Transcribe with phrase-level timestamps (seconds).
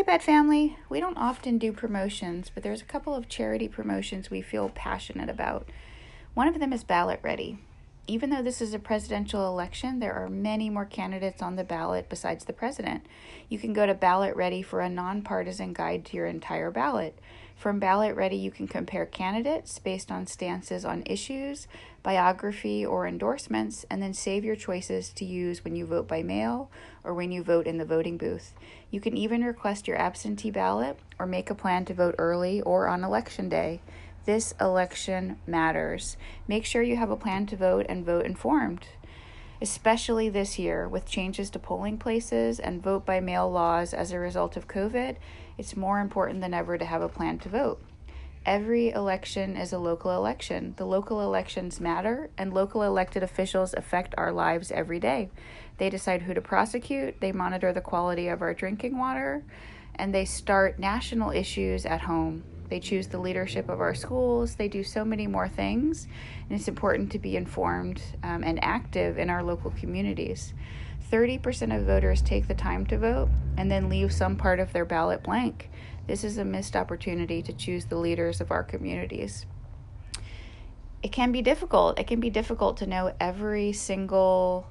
[0.00, 0.78] Hey, Bad Family.
[0.88, 5.28] We don't often do promotions, but there's a couple of charity promotions we feel passionate
[5.28, 5.68] about.
[6.32, 7.58] One of them is Ballot Ready.
[8.06, 12.08] Even though this is a presidential election, there are many more candidates on the ballot
[12.08, 13.04] besides the president.
[13.50, 17.18] You can go to Ballot Ready for a nonpartisan guide to your entire ballot.
[17.60, 21.68] From Ballot Ready, you can compare candidates based on stances on issues,
[22.02, 26.70] biography, or endorsements, and then save your choices to use when you vote by mail
[27.04, 28.54] or when you vote in the voting booth.
[28.90, 32.88] You can even request your absentee ballot or make a plan to vote early or
[32.88, 33.82] on election day.
[34.24, 36.16] This election matters.
[36.48, 38.86] Make sure you have a plan to vote and vote informed.
[39.60, 44.18] Especially this year, with changes to polling places and vote by mail laws as a
[44.18, 45.16] result of COVID,
[45.60, 47.82] it's more important than ever to have a plan to vote.
[48.46, 50.72] Every election is a local election.
[50.78, 55.28] The local elections matter, and local elected officials affect our lives every day.
[55.76, 59.44] They decide who to prosecute, they monitor the quality of our drinking water,
[59.96, 62.42] and they start national issues at home.
[62.70, 64.54] They choose the leadership of our schools.
[64.54, 66.06] They do so many more things,
[66.48, 70.54] and it's important to be informed um, and active in our local communities.
[71.10, 74.84] 30% of voters take the time to vote and then leave some part of their
[74.84, 75.68] ballot blank.
[76.06, 79.46] This is a missed opportunity to choose the leaders of our communities.
[81.02, 81.98] It can be difficult.
[81.98, 84.66] It can be difficult to know every single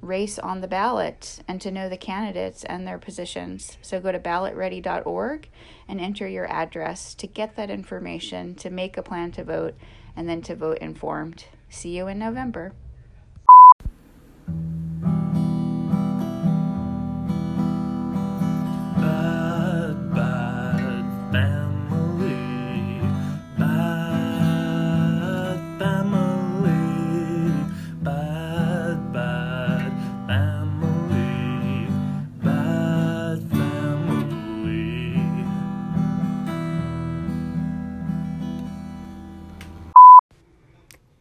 [0.00, 3.76] race on the ballot and to know the candidates and their positions.
[3.82, 5.48] So go to ballotready.org
[5.88, 9.74] and enter your address to get that information, to make a plan to vote,
[10.16, 11.44] and then to vote informed.
[11.68, 12.72] See you in November.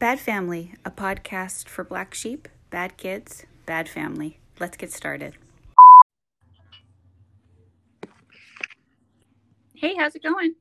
[0.07, 4.39] Bad Family, a podcast for black sheep, bad kids, bad family.
[4.57, 5.35] Let's get started.
[9.75, 10.55] Hey, how's it going?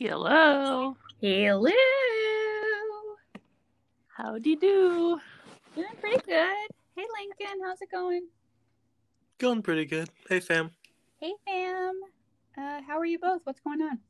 [0.00, 0.96] Hello.
[1.20, 1.70] Hello.
[4.08, 4.66] Howdy do.
[4.66, 5.20] You
[5.76, 5.82] do?
[5.82, 6.66] Doing pretty good.
[6.96, 8.26] Hey, Lincoln, how's it going?
[9.38, 10.10] Going pretty good.
[10.28, 10.72] Hey, fam.
[11.20, 12.00] Hey, fam.
[12.58, 13.42] Uh, how are you both?
[13.44, 14.00] What's going on?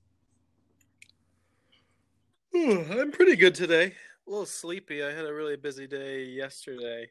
[2.56, 3.93] I'm pretty good today.
[4.27, 5.03] A little sleepy.
[5.03, 7.11] I had a really busy day yesterday.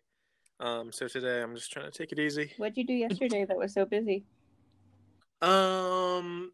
[0.59, 2.53] Um, so today I'm just trying to take it easy.
[2.57, 4.25] What'd you do yesterday that was so busy?
[5.41, 6.53] Um,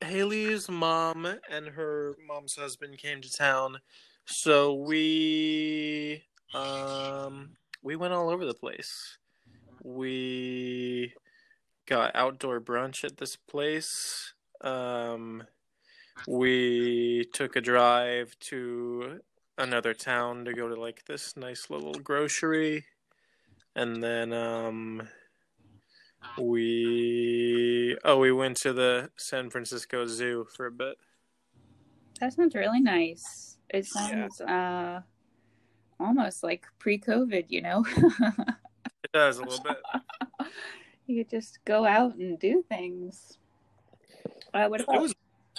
[0.00, 3.78] Haley's mom and her mom's husband came to town,
[4.26, 6.22] so we
[6.54, 7.50] um
[7.82, 9.18] we went all over the place.
[9.82, 11.14] We
[11.86, 14.34] got outdoor brunch at this place.
[14.60, 15.44] Um,
[16.28, 19.20] we took a drive to
[19.58, 22.84] another town to go to like this nice little grocery,
[23.74, 25.08] and then um
[26.38, 30.96] we oh we went to the San Francisco Zoo for a bit.
[32.20, 33.58] That sounds really nice.
[33.70, 35.00] It sounds uh
[35.98, 37.84] almost like pre-COVID, you know.
[39.04, 39.76] It does a little bit.
[41.06, 43.38] you could just go out and do things.
[44.52, 45.14] Uh, what It about was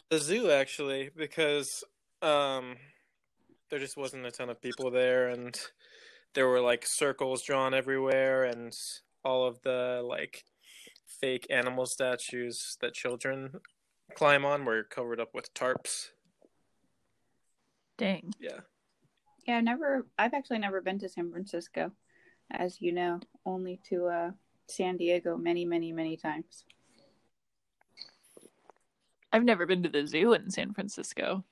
[0.10, 1.84] the zoo actually because
[2.22, 2.76] um
[3.70, 5.60] there just wasn't a ton of people there and
[6.34, 8.78] there were like circles drawn everywhere and
[9.24, 10.46] all of the like
[11.06, 13.52] fake animal statues that children
[14.16, 16.10] climb on were covered up with tarps.
[17.98, 18.32] Dang.
[18.40, 18.60] Yeah.
[19.48, 21.92] Yeah, I've never I've actually never been to San Francisco,
[22.52, 24.32] as you know, only to uh
[24.68, 26.66] San Diego many, many, many times.
[29.32, 31.44] I've never been to the zoo in San Francisco.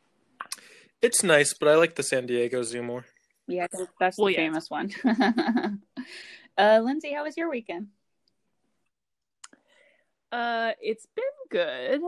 [1.06, 3.06] It's nice, but I like the San Diego Zoo more.
[3.46, 3.68] Yeah,
[4.00, 4.38] that's Well, the yeah.
[4.40, 4.92] famous one.
[6.58, 7.90] uh Lindsay, how was your weekend?
[10.32, 12.02] Uh, it's been good.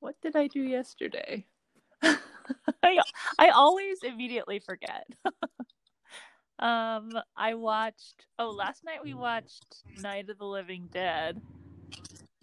[0.00, 1.44] What did I do yesterday?
[2.02, 2.98] I
[3.38, 5.06] I always immediately forget.
[6.58, 8.24] um, I watched.
[8.38, 11.42] Oh, last night we watched Night of the Living Dead,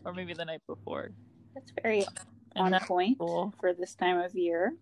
[0.05, 1.09] or maybe the night before.
[1.55, 2.05] That's very
[2.55, 3.51] And on that's point cool.
[3.59, 4.75] for this time of year.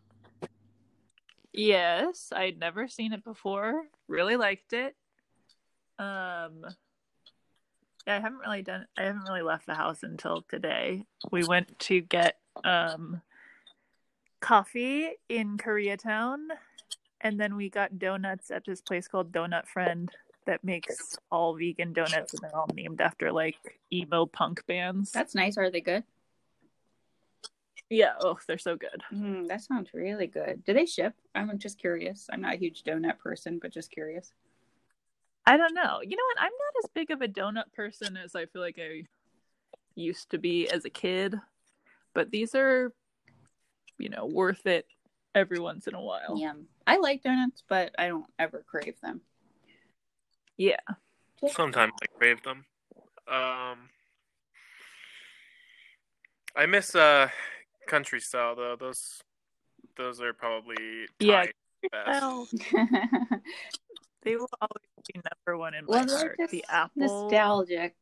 [1.53, 3.83] Yes, I'd never seen it before.
[4.07, 4.95] Really liked it.
[5.99, 6.65] Um
[8.07, 11.05] yeah, I haven't really done I haven't really left the house until today.
[11.31, 13.21] We went to get um
[14.39, 16.47] coffee in Koreatown
[17.21, 20.11] and then we got donuts at this place called Donut Friend
[20.45, 25.11] that makes all vegan donuts and they're all named after like emo punk bands.
[25.11, 25.57] That's nice.
[25.57, 26.03] Are they good?
[27.93, 29.03] Yeah, oh, they're so good.
[29.13, 30.63] Mm, that sounds really good.
[30.65, 31.13] Do they ship?
[31.35, 32.27] I'm just curious.
[32.31, 34.33] I'm not a huge donut person, but just curious.
[35.45, 35.99] I don't know.
[36.01, 36.39] You know what?
[36.39, 39.03] I'm not as big of a donut person as I feel like I
[39.93, 41.35] used to be as a kid,
[42.15, 42.91] but these are,
[43.99, 44.87] you know, worth it
[45.35, 46.35] every once in a while.
[46.35, 46.53] Yeah,
[46.87, 49.21] I like donuts, but I don't ever crave them.
[50.57, 50.77] Yeah.
[51.47, 52.65] Sometimes I crave them.
[53.27, 53.89] Um,
[56.55, 57.29] I miss uh
[57.87, 58.75] country style though.
[58.75, 59.21] Those
[59.97, 61.45] those are probably Yeah.
[61.91, 62.07] best.
[62.07, 62.47] Well,
[64.23, 66.37] they will always be number one in my well, they're heart.
[66.39, 66.91] just The apple.
[66.95, 67.95] nostalgic.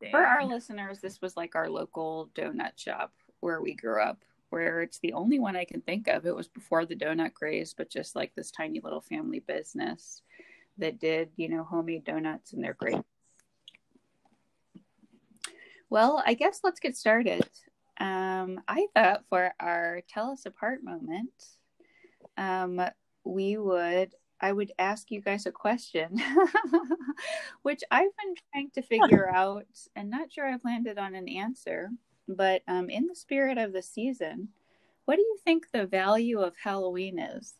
[0.00, 0.10] Dang.
[0.10, 4.18] For our listeners, this was like our local donut shop where we grew up,
[4.50, 6.26] where it's the only one I can think of.
[6.26, 10.22] It was before the donut craze, but just like this tiny little family business
[10.78, 12.96] that did, you know, homemade donuts, and they're great.
[15.90, 17.48] Well, I guess let's get started.
[17.98, 21.32] Um, I thought for our tell us apart moment,
[22.36, 22.80] um,
[23.24, 26.20] we would I would ask you guys a question,
[27.62, 31.90] which I've been trying to figure out and not sure I've landed on an answer.
[32.28, 34.48] But um, in the spirit of the season,
[35.04, 37.54] what do you think the value of Halloween is?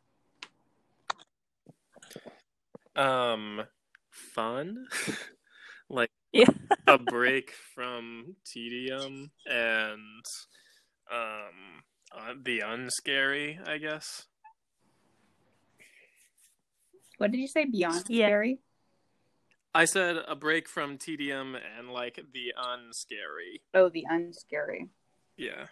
[2.96, 3.62] Um,
[4.10, 4.86] fun,
[5.88, 6.46] like Yeah.
[6.88, 10.24] a break from tedium and
[11.10, 11.82] um
[12.16, 14.26] uh, the unscary, I guess.
[17.18, 17.64] What did you say?
[17.64, 18.26] Beyond Yeah.
[18.26, 18.58] scary?
[19.74, 23.62] I said a break from tedium and like the unscary.
[23.72, 24.88] Oh, the unscary.
[25.36, 25.66] Yeah.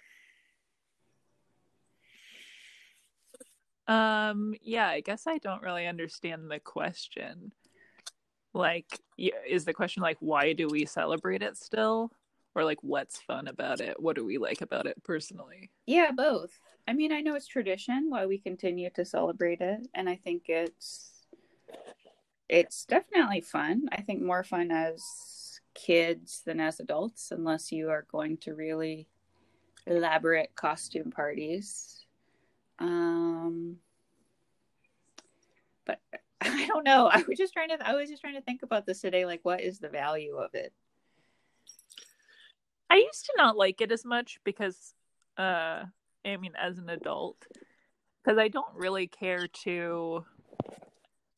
[3.86, 7.52] Um, yeah, I guess I don't really understand the question.
[8.54, 12.10] Like, is the question like, why do we celebrate it still?
[12.54, 13.96] Or like, what's fun about it?
[13.98, 15.70] What do we like about it personally?
[15.86, 16.58] Yeah, both.
[16.86, 20.44] I mean, I know it's tradition why we continue to celebrate it, and I think
[20.48, 21.08] it's
[22.48, 23.88] it's definitely fun.
[23.92, 29.08] I think more fun as kids than as adults, unless you are going to really
[29.86, 32.04] elaborate costume parties.
[32.78, 33.76] Um,
[36.44, 37.08] I don't know.
[37.12, 37.78] I was just trying to.
[37.86, 39.26] I was just trying to think about this today.
[39.26, 40.72] Like, what is the value of it?
[42.90, 44.94] I used to not like it as much because,
[45.38, 45.84] uh,
[46.26, 47.46] I mean, as an adult,
[48.22, 50.24] because I don't really care to.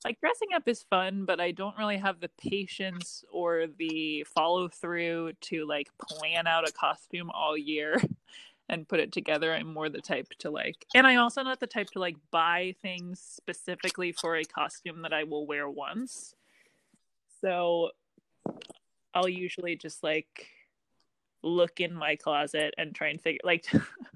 [0.05, 4.69] Like dressing up is fun, but I don't really have the patience or the follow
[4.69, 7.97] through to like plan out a costume all year
[8.69, 9.53] and put it together.
[9.53, 12.75] I'm more the type to like, and I also not the type to like buy
[12.83, 16.35] things specifically for a costume that I will wear once.
[17.41, 17.91] So
[19.15, 20.49] I'll usually just like
[21.43, 23.67] look in my closet and try and figure like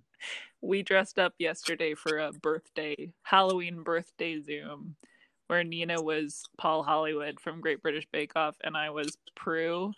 [0.63, 4.97] we dressed up yesterday for a birthday Halloween birthday Zoom
[5.47, 9.93] where Nina was Paul Hollywood from Great British Bake Off and I was Prue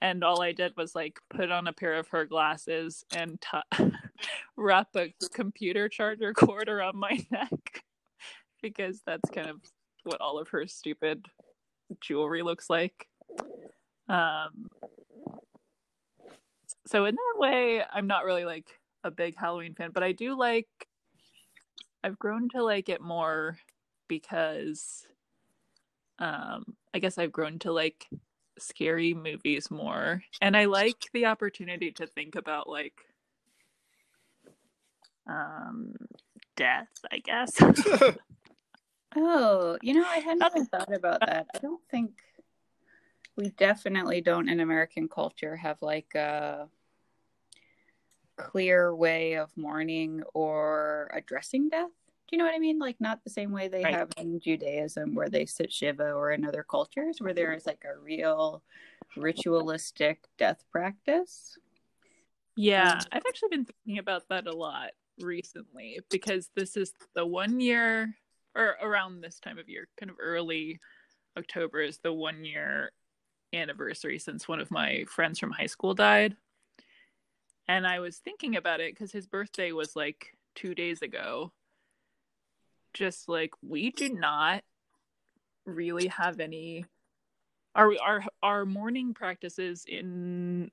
[0.00, 3.90] and all I did was like put on a pair of her glasses and t-
[4.56, 7.84] wrap a computer charger cord around my neck
[8.62, 9.60] because that's kind of
[10.04, 11.26] what all of her stupid
[12.00, 13.08] jewelry looks like.
[14.08, 14.68] Um,
[16.86, 18.66] so in that way, I'm not really like
[19.04, 20.68] a big Halloween fan, but I do like.
[22.02, 23.58] I've grown to like it more
[24.08, 25.06] because,
[26.18, 26.64] um,
[26.94, 28.08] I guess I've grown to like
[28.62, 33.00] scary movies more, and I like the opportunity to think about like,
[35.26, 35.94] um,
[36.56, 36.88] death.
[37.10, 37.52] I guess.
[39.16, 41.46] Oh, you know, I hadn't even thought about that.
[41.54, 42.12] I don't think
[43.36, 46.68] we definitely don't in American culture have like a
[48.36, 51.90] clear way of mourning or addressing death.
[52.30, 52.78] Do you know what I mean?
[52.78, 53.94] Like not the same way they Right.
[53.94, 57.84] have in Judaism where they sit Shiva or in other cultures where there is like
[57.84, 58.62] a real
[59.16, 61.58] ritualistic death practice.
[62.54, 67.26] Yeah, Um, I've actually been thinking about that a lot recently because this is the
[67.26, 68.14] one year,
[68.54, 70.78] or around this time of year, kind of early
[71.36, 72.92] October is the one year
[73.52, 76.36] anniversary since one of my friends from high school died.
[77.66, 81.52] And I was thinking about it because his birthday was like two days ago.
[82.92, 84.64] Just like we do not
[85.66, 86.84] really have any
[87.74, 90.70] our our our mourning practices in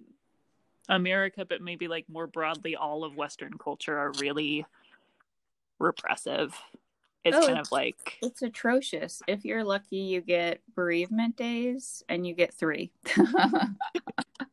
[0.90, 4.66] America, but maybe like more broadly, all of Western culture are really
[5.80, 6.56] repressive.
[7.24, 9.22] It's Oh, kind of like It's atrocious.
[9.28, 12.92] If you're lucky, you get bereavement days and you get three.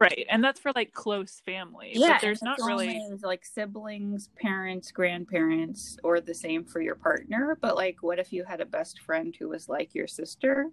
[0.00, 0.26] right.
[0.31, 1.93] and that's for like close family.
[1.95, 3.03] Yeah, but there's not really.
[3.23, 7.59] like siblings, parents, grandparents, or the same for your partner.
[7.61, 10.71] But like, what if you had a best friend who was like your sister?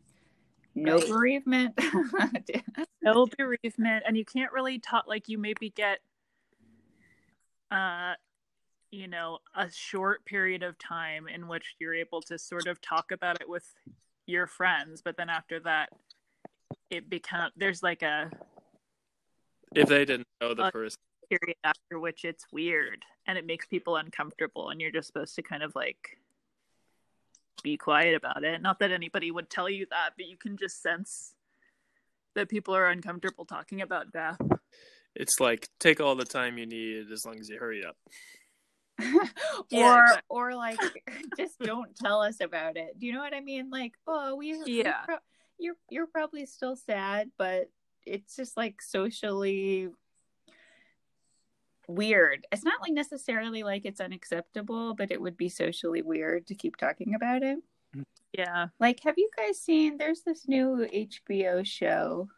[0.74, 1.08] No Right.
[1.08, 1.80] bereavement.
[3.01, 6.00] no bereavement and you can't really talk like you maybe get
[7.72, 8.13] uh
[8.91, 13.12] you know a short period of time in which you're able to sort of talk
[13.12, 13.74] about it with
[14.27, 15.89] your friends but then after that
[16.89, 18.30] it become there's like a
[19.75, 20.98] If they didn't know the Uh, person.
[21.30, 25.42] period after which it's weird and it makes people uncomfortable and you're just supposed to
[25.42, 26.18] kind of like
[27.63, 30.82] be quiet about it not that anybody would tell you that but you can just
[30.82, 31.34] sense
[32.36, 34.42] that people are uncomfortable talking about death
[35.16, 37.96] It's like take all the time you need as long as you hurry up.
[39.70, 40.22] Yeah, or exactly.
[40.30, 40.80] or like
[41.38, 43.00] just don't tell us about it.
[43.00, 43.70] Do you know what I mean?
[43.70, 45.01] Like, oh, we we Yeah.
[45.06, 45.18] pro-
[45.60, 47.70] you're you're probably still sad, but
[48.05, 49.89] it's just like socially
[51.88, 52.48] weird.
[52.51, 56.77] It's not like necessarily like it's unacceptable, but it would be socially weird to keep
[56.77, 57.60] talking about it.
[58.34, 59.98] yeah Like, have you guys seen?
[59.98, 62.29] There's this new HBO show.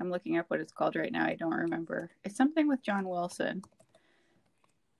[0.00, 1.26] I'm looking up what it's called right now.
[1.26, 2.10] I don't remember.
[2.24, 3.62] It's something with John Wilson.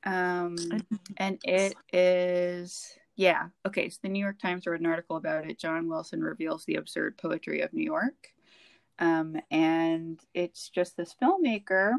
[0.04, 0.56] Um,
[1.18, 3.90] and it is yeah okay.
[3.90, 5.58] So the New York Times wrote an article about it.
[5.58, 8.32] John Wilson reveals the absurd poetry of New York,
[9.00, 11.95] um, and it's just this filmmaker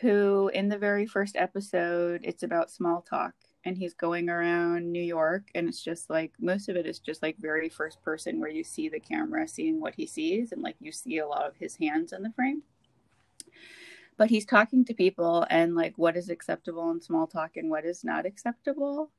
[0.00, 3.32] who, in the very first episode, it's about small talk
[3.66, 7.20] and he's going around New York, and it's just like most of it is just
[7.20, 10.76] like very first person where you see the camera seeing what he sees, and like
[10.80, 12.62] you see a lot of his hands in the frame.
[14.16, 17.84] But he's talking to people and like what is acceptable in small talk and what
[17.84, 19.10] is not acceptable,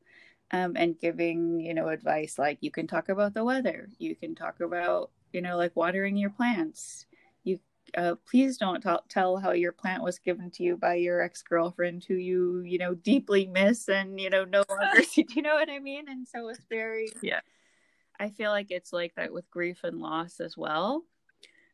[0.52, 4.34] um, and giving you know advice like you can talk about the weather, you can
[4.34, 7.06] talk about you know like watering your plants.
[7.44, 7.60] You
[7.98, 11.42] uh, please don't t- tell how your plant was given to you by your ex
[11.42, 15.24] girlfriend who you you know deeply miss and you know no longer see.
[15.28, 16.10] Do you know what I mean?
[16.10, 17.42] And so it's very Yeah.
[18.20, 21.04] I feel like it's like that with grief and loss as well.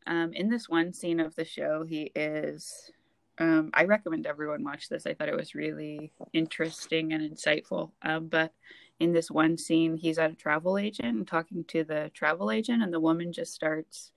[0.05, 2.91] Um, in this one scene of the show, he is.
[3.39, 5.07] Um, I recommend everyone watch this.
[5.07, 7.91] I thought it was really interesting and insightful.
[8.01, 8.53] Um, but
[8.99, 12.83] in this one scene, he's at a travel agent and talking to the travel agent,
[12.83, 14.11] and the woman just starts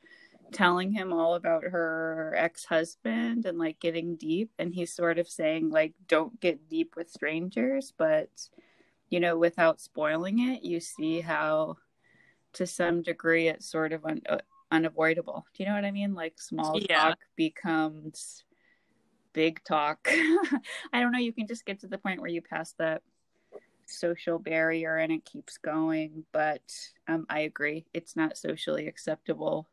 [0.52, 4.50] telling him all about her ex-husband and like getting deep.
[4.58, 8.28] And he's sort of saying like don't get deep with strangers but
[9.10, 11.76] you know without spoiling it you see how
[12.52, 14.38] to some degree it's sort of un- uh,
[14.70, 15.44] unavoidable.
[15.54, 16.14] Do you know what i mean?
[16.14, 17.10] Like small Yeah.
[17.10, 18.44] talk becomes
[19.32, 19.98] big talk.
[20.92, 23.02] I don't know you can just get to the point where you pass that
[23.86, 26.62] social barrier and it keeps going but
[27.08, 29.68] um, i agree it's not socially acceptable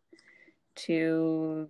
[0.76, 1.70] to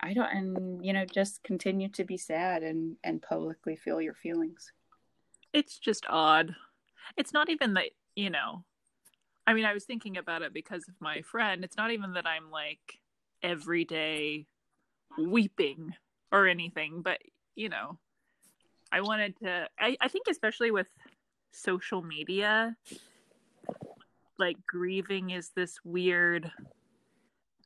[0.00, 4.14] i don't and you know just continue to be sad and and publicly feel your
[4.14, 4.72] feelings
[5.52, 6.54] it's just odd.
[7.16, 8.64] It's not even that, you know,
[9.46, 11.64] I mean, I was thinking about it because of my friend.
[11.64, 13.00] It's not even that I'm like
[13.42, 14.46] every day
[15.18, 15.94] weeping
[16.30, 17.18] or anything, but,
[17.56, 17.98] you know,
[18.92, 20.88] I wanted to, I, I think, especially with
[21.50, 22.76] social media,
[24.38, 26.50] like grieving is this weird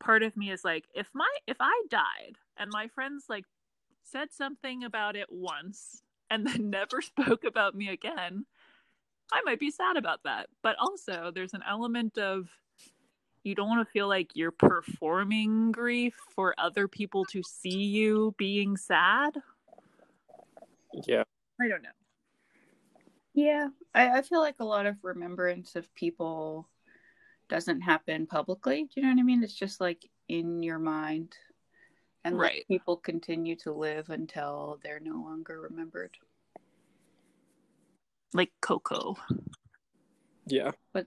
[0.00, 3.44] part of me is like, if my, if I died and my friends like
[4.02, 8.44] said something about it once and then never spoke about me again,
[9.32, 10.48] I might be sad about that.
[10.62, 12.48] But also, there's an element of
[13.42, 18.34] you don't want to feel like you're performing grief for other people to see you
[18.38, 19.36] being sad.
[21.06, 21.24] Yeah.
[21.60, 21.90] I don't know.
[23.34, 26.68] Yeah I, I feel like a lot of remembrance of people
[27.48, 31.36] doesn't happen publicly do you know what i mean it's just like in your mind
[32.24, 32.68] and like, Right.
[32.68, 36.16] people continue to live until they're no longer remembered
[38.32, 39.16] Like Coco.
[40.46, 40.72] Yeah.
[40.92, 41.06] But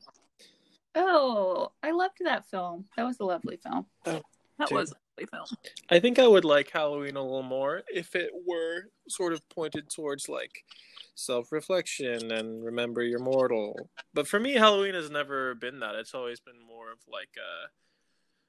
[0.96, 4.22] oh i loved that film that was a lovely film oh,
[4.60, 4.76] That Dude.
[4.78, 5.46] was a lovely film.
[5.90, 9.90] I think I would like Halloween a little more if it were sort of pointed
[9.90, 10.64] towards like
[11.16, 13.90] self reflection and remember you're mortal.
[14.14, 15.96] But for me, Halloween has never been that.
[15.96, 17.68] It's always been more of like uh,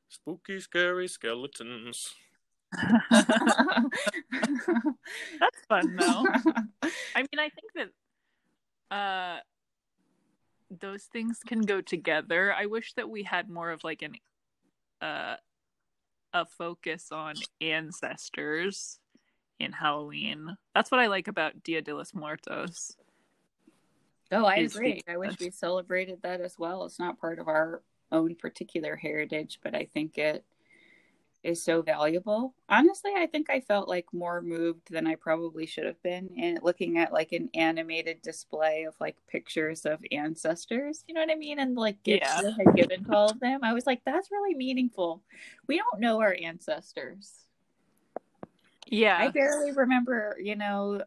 [0.09, 2.15] spooky, scary skeletons.
[3.11, 3.31] That's
[5.69, 6.27] fun though.
[7.15, 7.89] I mean, I think that
[8.95, 9.39] uh
[10.71, 12.53] those things can go together.
[12.53, 14.15] I wish that we had more of like an
[15.01, 15.37] uh
[16.33, 18.99] a focus on ancestors
[19.59, 20.57] in Halloween.
[20.75, 22.97] That's what I like about Dia de los Muertos.
[24.31, 25.01] Oh, I agree.
[25.09, 26.85] I wish we celebrated that as well.
[26.85, 27.83] It's not part of our
[28.13, 30.45] own particular heritage, but I think it
[31.45, 32.55] is so valuable.
[32.69, 36.59] Honestly, I think I felt like more moved than I probably should have been in
[36.63, 41.05] looking at like an animated display of like pictures of ancestors.
[41.07, 41.61] You know what I mean?
[41.61, 42.43] And like gifts Yeah.
[42.43, 43.61] that had given to all of them.
[43.63, 45.23] I was like, that's really meaningful.
[45.67, 47.33] We don't know our ancestors.
[48.87, 49.17] Yeah.
[49.19, 51.03] I barely remember, you know,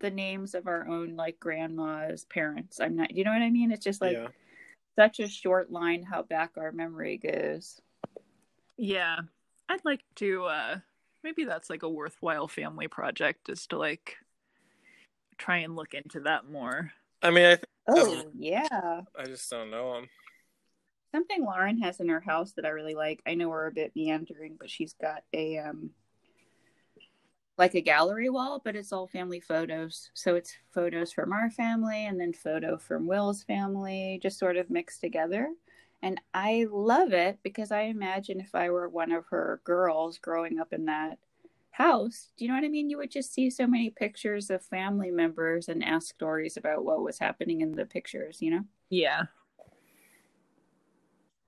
[0.00, 2.80] the names of our own like grandma's parents.
[2.80, 3.70] I'm not, you know what I mean?
[3.70, 4.28] It's just like yeah.
[4.96, 7.80] such a short line how back our memory goes.
[8.76, 9.20] Yeah.
[9.68, 10.78] I'd like to uh
[11.22, 14.16] maybe that's like a worthwhile family project is to like
[15.38, 16.92] try and look into that more.
[17.22, 19.02] I mean, I th- Oh, yeah.
[19.18, 20.08] I just don't know him.
[21.12, 23.22] Something Lauren has in her house that I really like.
[23.26, 25.90] I know we're a bit meandering, but she's got a um
[27.56, 30.10] like a gallery wall, but it's all family photos.
[30.14, 34.70] So it's photos from our family and then photo from Will's family, just sort of
[34.70, 35.50] mixed together.
[36.04, 40.60] And I love it because I imagine if I were one of her girls growing
[40.60, 41.18] up in that
[41.70, 42.90] house, do you know what I mean?
[42.90, 47.02] You would just see so many pictures of family members and ask stories about what
[47.02, 48.64] was happening in the pictures, you know?
[48.90, 49.22] Yeah.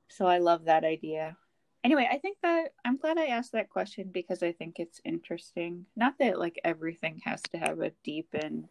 [0.09, 1.37] So I love that idea.
[1.85, 5.85] Anyway, I think that I'm glad I asked that question because I think it's interesting.
[5.97, 8.69] Not that like everything has to have a deep and,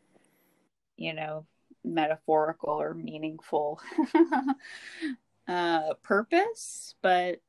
[0.97, 1.45] you know,
[1.83, 3.79] metaphorical or meaningful
[5.47, 7.41] uh, purpose, but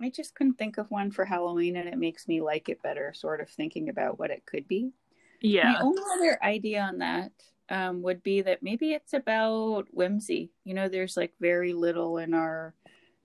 [0.00, 3.12] I just couldn't think of one for Halloween and it makes me like it better,
[3.14, 4.92] sort of thinking about what it could be.
[5.40, 5.72] Yeah.
[5.72, 7.32] My only other idea on that
[7.68, 10.50] um, would be that maybe it's about whimsy.
[10.64, 12.74] You know, there's like very little in our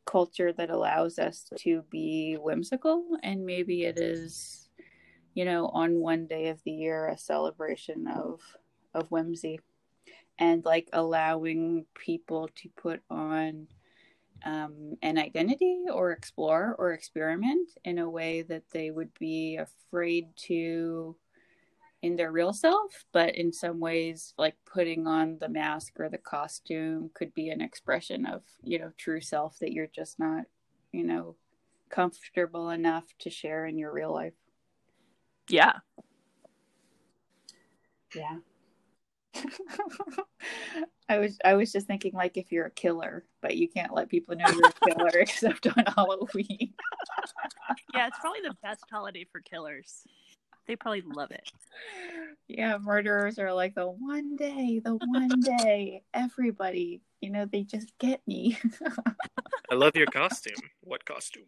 [0.05, 4.69] culture that allows us to be whimsical, and maybe it is,
[5.33, 8.39] you know, on one day of the year a celebration of
[8.93, 9.59] of whimsy,
[10.37, 13.67] and like allowing people to put on
[14.45, 20.27] um, an identity or explore or experiment in a way that they would be afraid
[20.47, 21.15] to
[22.01, 26.19] in their real self, but in some ways, like putting on the mask or the
[26.19, 30.43] costume could be an expression of, you know, true self that you're just not,
[30.91, 31.35] you know,
[31.89, 34.33] comfortable enough to share in your real life.
[35.49, 35.73] Yeah.
[38.15, 38.37] Yeah.
[41.09, 44.09] I was I was just thinking like if you're a killer, but you can't let
[44.09, 46.73] people know you're a killer except on Halloween.
[47.93, 50.03] Yeah, it's probably the best holiday for killers.
[50.67, 51.51] They probably love it.
[52.47, 57.91] Yeah, murderers are like the one day, the one day, everybody, you know, they just
[57.99, 58.57] get me.
[59.71, 60.55] I love your costume.
[60.81, 61.45] What costume?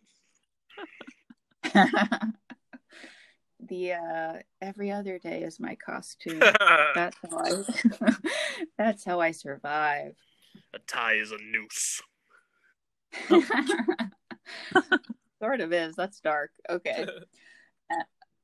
[3.60, 6.40] The uh every other day is my costume.
[6.96, 8.12] That's how I
[8.78, 10.16] that's how I survive.
[10.74, 12.02] a tie is a noose.
[15.40, 15.96] sort of is.
[15.96, 16.52] That's dark.
[16.70, 17.06] Okay.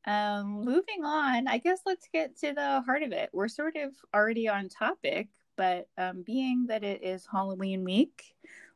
[0.05, 3.29] Um, moving on, I guess let's get to the heart of it.
[3.31, 8.35] We're sort of already on topic, but um, being that it is Halloween week,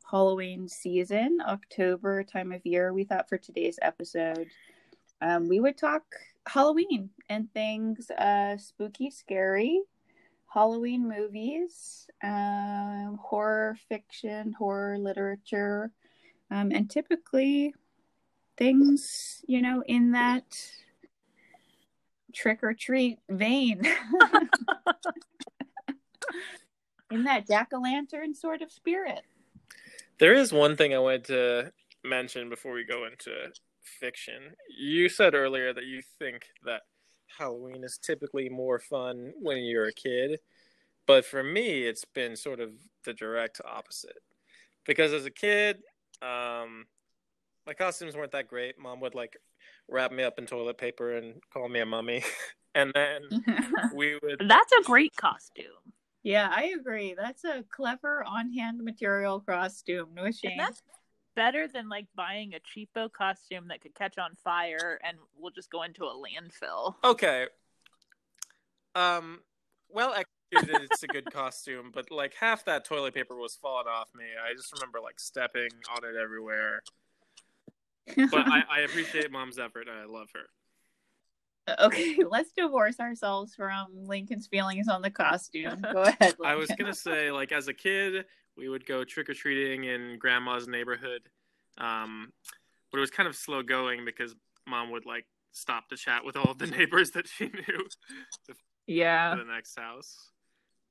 [0.09, 4.47] Halloween season, October time of year, we thought for today's episode,
[5.21, 6.03] um, we would talk
[6.47, 9.81] Halloween and things uh, spooky, scary,
[10.47, 15.91] Halloween movies, um, horror fiction, horror literature,
[16.51, 17.73] um, and typically
[18.57, 20.45] things, you know, in that
[22.33, 23.81] trick or treat vein.
[27.11, 29.21] in that jack o' lantern sort of spirit.
[30.19, 31.71] There is one thing I wanted to
[32.03, 33.31] mention before we go into
[33.99, 34.55] fiction.
[34.69, 36.81] You said earlier that you think that
[37.37, 40.39] Halloween is typically more fun when you're a kid,
[41.05, 42.71] but for me, it's been sort of
[43.05, 44.17] the direct opposite.
[44.85, 45.77] Because as a kid,
[46.21, 46.85] um,
[47.65, 48.79] my costumes weren't that great.
[48.79, 49.37] Mom would like
[49.89, 52.23] wrap me up in toilet paper and call me a mummy,
[52.75, 53.21] and then
[53.95, 55.65] we would That's a great costume.
[56.23, 57.15] yeah, I agree.
[57.17, 60.09] That's a clever on hand material costume.
[60.13, 60.57] No And shame.
[60.57, 60.81] that's
[61.37, 65.71] better than like buying a cheapo costume that could catch on fire and will just
[65.71, 66.95] go into a landfill.
[67.03, 67.45] Okay.
[68.95, 69.41] Um,
[69.89, 74.09] well executed, it's a good costume, but like half that toilet paper was falling off
[74.15, 74.25] me.
[74.43, 76.81] I just remember like stepping on it everywhere.
[78.15, 80.47] But I, I appreciate mom's effort and I love her.
[81.79, 85.81] okay, let's divorce ourselves from Lincoln's feelings on the costume.
[85.81, 86.35] Go ahead.
[86.43, 88.25] I was gonna say, like as a kid,
[88.57, 91.21] we would go trick or treating in grandma's neighborhood.
[91.77, 92.31] Um,
[92.91, 94.35] but it was kind of slow going because
[94.67, 97.87] mom would like stop to chat with all of the neighbors that she knew
[98.87, 99.35] Yeah.
[99.35, 100.31] the next house.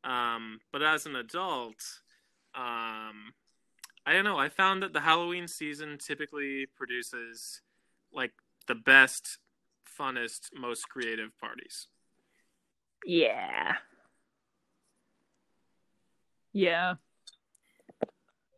[0.05, 1.83] Um, but as an adult,
[2.55, 3.33] um,
[4.07, 4.39] I don't know.
[4.39, 7.61] I found that the Halloween season typically produces
[8.13, 8.33] like
[8.69, 9.39] the best,
[9.99, 11.89] funnest, most creative parties.
[13.05, 13.75] Yeah.
[16.53, 16.95] Yeah.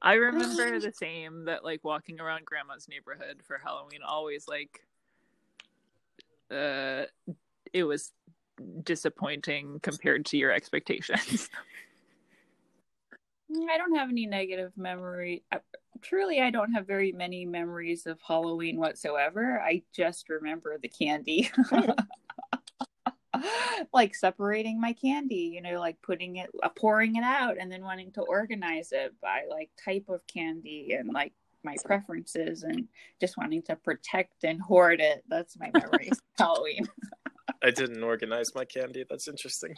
[0.00, 4.82] I remember the same that like walking around grandma's neighborhood for Halloween always like
[6.50, 7.04] uh
[7.72, 8.12] it was
[8.82, 11.48] disappointing compared to your expectations.
[13.70, 15.42] I don't have any negative memory.
[15.52, 15.58] Uh,
[16.02, 19.60] truly, I don't have very many memories of Halloween whatsoever.
[19.60, 21.50] I just remember the candy.
[23.92, 27.82] like separating my candy, you know, like putting it, uh, pouring it out, and then
[27.82, 31.32] wanting to organize it by like type of candy and like
[31.64, 32.86] my preferences and
[33.20, 35.24] just wanting to protect and hoard it.
[35.28, 36.88] That's my memory of Halloween.
[37.62, 39.04] I didn't organize my candy.
[39.08, 39.74] That's interesting.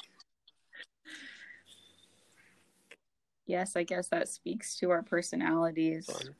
[3.46, 6.06] Yes, I guess that speaks to our personalities.
[6.06, 6.34] Fun.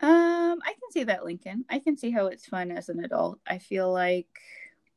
[0.00, 1.64] Um, I can see that, Lincoln.
[1.68, 3.40] I can see how it's fun as an adult.
[3.46, 4.28] I feel like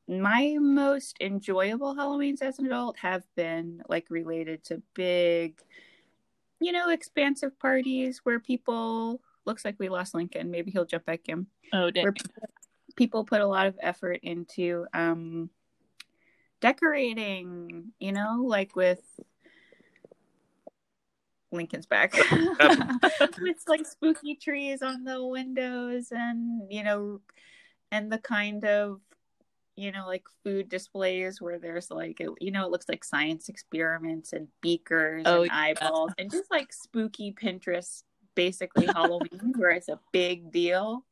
[0.08, 5.62] my most enjoyable Halloweens as an adult have been like related to big,
[6.60, 10.52] you know, expansive parties where people looks like we lost Lincoln.
[10.52, 11.48] Maybe he'll jump back in.
[11.74, 12.04] Oh, dang.
[12.04, 12.14] Where
[12.96, 15.50] people put a lot of effort into um
[16.60, 19.02] decorating, you know, like with
[21.52, 22.14] Lincoln's back.
[22.16, 27.20] it's like spooky trees on the windows and you know
[27.92, 29.02] and the kind of
[29.76, 33.50] you know like food displays where there's like it, you know it looks like science
[33.50, 35.58] experiments and beakers Oh, and yeah.
[35.58, 38.04] eyeballs and just like spooky Pinterest
[38.36, 41.06] basically Halloween where it's a big deal.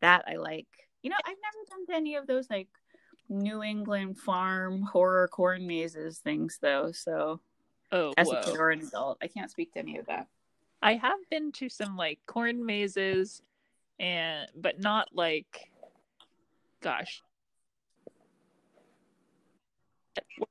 [0.00, 0.66] That I like.
[1.02, 2.68] You know, I've never done any of those like
[3.28, 7.40] New England farm horror corn mazes things though, so
[7.92, 8.34] Oh, as whoa.
[8.34, 10.26] a kid or an adult, I can't speak to any of that.
[10.82, 13.42] I have been to some like corn mazes
[13.98, 15.70] and but not like
[16.82, 17.22] gosh.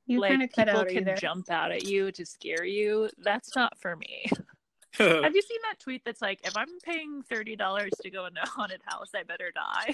[0.06, 0.88] You like kind of cut people out.
[0.88, 1.16] Can there?
[1.16, 3.08] jump out at you to scare you.
[3.18, 4.26] That's not for me.
[4.98, 8.36] Have you seen that tweet that's like, if I'm paying thirty dollars to go in
[8.36, 9.92] a haunted house, I better die?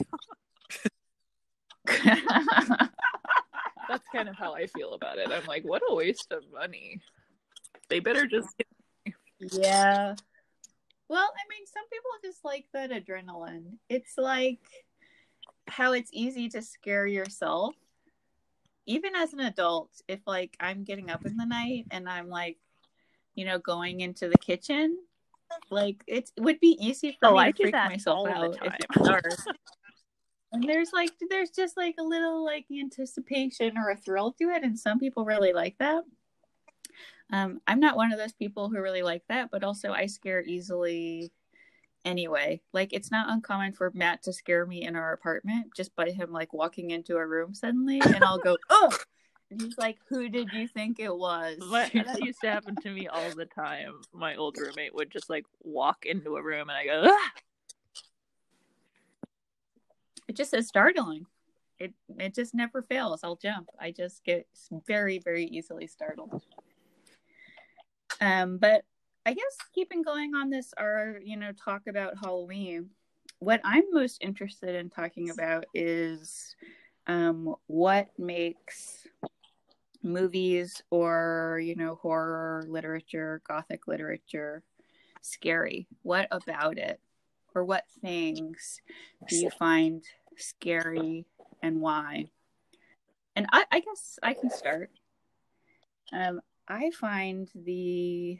[3.88, 5.28] That's kind of how I feel about it.
[5.32, 7.00] I'm like, what a waste of money.
[7.88, 8.48] They better just
[9.40, 10.14] yeah.
[11.08, 13.78] Well, I mean, some people just like that adrenaline.
[13.88, 14.60] It's like
[15.66, 17.74] how it's easy to scare yourself.
[18.86, 22.58] Even as an adult, if like I'm getting up in the night and I'm like,
[23.34, 24.98] you know, going into the kitchen,
[25.70, 28.58] like it would be easy for Oh, me I to freak myself all the out
[28.62, 29.24] if dark.
[30.52, 34.62] and there's like there's just like a little like anticipation or a thrill to it,
[34.62, 36.02] and some people really like that.
[37.32, 40.42] Um, I'm not one of those people who really like that, but also I scare
[40.42, 41.32] easily
[42.04, 42.60] anyway.
[42.72, 46.32] Like it's not uncommon for Matt to scare me in our apartment just by him
[46.32, 48.90] like walking into a room suddenly and I'll go, Oh
[49.52, 51.58] and he's like, Who did you think it was?
[51.70, 54.00] That used to happen to me all the time.
[54.12, 57.30] My old roommate would just like walk into a room and I go, ah!
[60.28, 61.26] it just is startling.
[61.78, 63.20] It it just never fails.
[63.22, 63.68] I'll jump.
[63.78, 64.46] I just get
[64.86, 66.42] very, very easily startled.
[68.20, 68.84] Um, but
[69.24, 72.90] I guess keeping going on this our, you know, talk about Halloween,
[73.38, 76.54] what I'm most interested in talking about is
[77.06, 79.06] um what makes
[80.02, 84.62] movies or, you know, horror literature, gothic literature
[85.20, 85.86] scary.
[86.02, 87.00] What about it?
[87.54, 88.80] Or what things
[89.28, 90.02] do you find
[90.36, 91.26] scary
[91.62, 92.26] and why?
[93.36, 94.90] And I, I guess I can start.
[96.12, 98.38] Um, I find the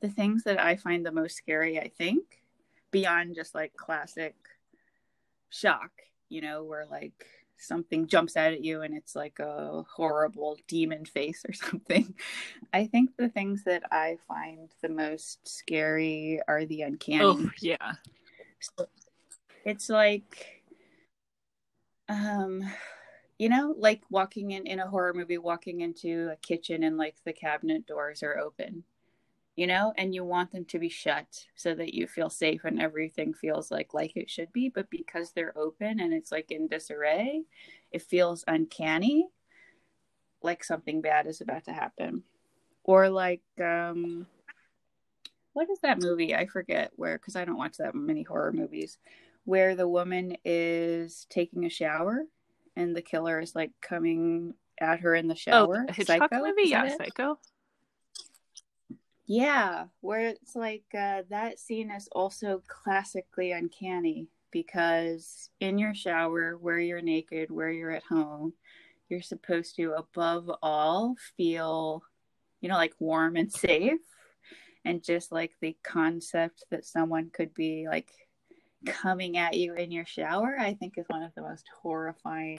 [0.00, 2.42] the things that I find the most scary, I think,
[2.90, 4.34] beyond just like classic
[5.50, 5.90] shock,
[6.28, 7.26] you know, where like
[7.58, 12.14] something jumps out at you and it's like a horrible demon face or something.
[12.72, 17.24] I think the things that I find the most scary are the uncanny.
[17.24, 17.92] Oh, yeah.
[18.60, 18.86] So
[19.64, 20.62] it's like
[22.08, 22.62] um
[23.36, 27.16] you know like walking in in a horror movie walking into a kitchen and like
[27.24, 28.84] the cabinet doors are open
[29.56, 32.80] you know and you want them to be shut so that you feel safe and
[32.80, 36.68] everything feels like like it should be but because they're open and it's like in
[36.68, 37.42] disarray
[37.90, 39.28] it feels uncanny
[40.42, 42.22] like something bad is about to happen
[42.84, 44.26] or like um
[45.54, 48.98] what is that movie i forget where because i don't watch that many horror movies
[49.44, 52.24] where the woman is taking a shower
[52.76, 56.44] and the killer is like coming at her in the Oh, shower the Hitchcock Psycho?
[56.44, 56.68] movie?
[56.68, 56.98] Yeah, it?
[56.98, 57.38] Psycho.
[59.26, 66.56] Yeah, where it's like uh, that scene is also classically uncanny because in your shower,
[66.56, 68.52] where you're naked, where you're at home,
[69.08, 72.04] you're supposed to, above all, feel,
[72.60, 73.98] you know, like warm and safe.
[74.84, 78.10] And just like the concept that someone could be like
[78.86, 82.58] coming at you in your shower, I think is one of the most horrifying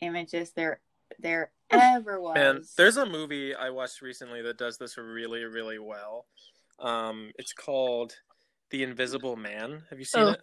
[0.00, 0.80] images there
[1.18, 2.34] there ever was.
[2.34, 6.26] Man, there's a movie I watched recently that does this really, really well.
[6.78, 8.14] Um, it's called
[8.70, 9.82] The Invisible Man.
[9.90, 10.28] Have you seen Oh.
[10.30, 10.40] it?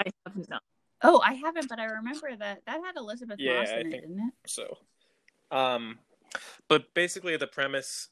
[0.00, 0.62] I have not.
[1.02, 3.94] Oh, I haven't, but I remember that that had Elisabeth Yeah, Moss I it, think-
[4.02, 4.34] didn't it?
[4.50, 4.78] So,
[5.50, 5.98] um,
[6.68, 8.08] but basically the premise.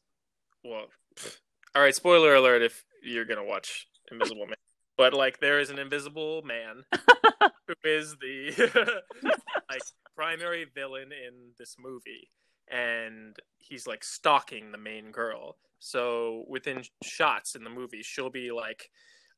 [0.64, 1.38] Well, pff,
[1.75, 1.94] all right.
[1.94, 2.62] Spoiler alert!
[2.62, 4.57] If you're gonna watch Invisible Man,
[4.98, 6.82] but like there is an invisible man
[7.66, 9.02] who is the
[9.70, 9.80] like
[10.14, 12.28] primary villain in this movie,
[12.68, 15.56] and he's like stalking the main girl.
[15.78, 18.90] So within shots in the movie, she'll be like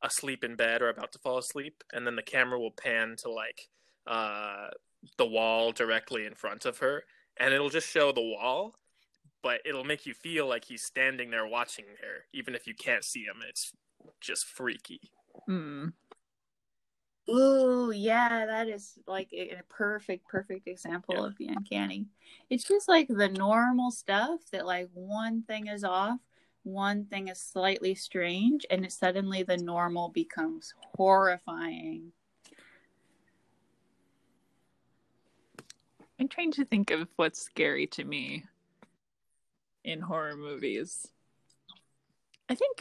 [0.02, 3.30] asleep in bed or about to fall asleep, and then the camera will pan to
[3.30, 3.68] like
[4.06, 4.68] uh,
[5.18, 7.04] the wall directly in front of her,
[7.36, 8.76] and it'll just show the wall,
[9.42, 13.04] but it'll make you feel like he's standing there watching her, even if you can't
[13.04, 13.42] see him.
[13.46, 13.72] It's
[14.22, 15.12] just freaky.
[15.46, 15.88] Hmm.
[17.28, 21.26] Ooh, yeah, that is like a perfect, perfect example Yeah.
[21.26, 22.06] of the uncanny.
[22.48, 26.18] It's just like the normal stuff that like one thing is off,
[26.64, 32.12] one thing is slightly strange, and it suddenly the normal becomes horrifying.
[36.18, 38.44] I'm trying to think of what's scary to me
[39.84, 41.06] in horror movies.
[42.48, 42.78] I think.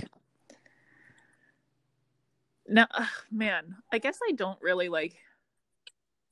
[2.70, 3.76] No, ugh, man.
[3.92, 5.18] I guess I don't really like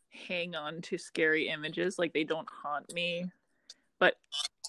[0.09, 1.97] hang on to scary images.
[1.97, 3.25] Like they don't haunt me.
[3.99, 4.15] But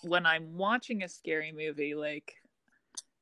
[0.03, 2.37] when I'm watching a scary movie, like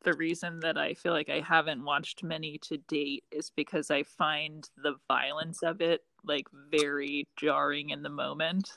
[0.05, 4.05] the reason that I feel like I haven't watched many to date is because I
[4.05, 8.73] find the violence of it like very jarring in the moment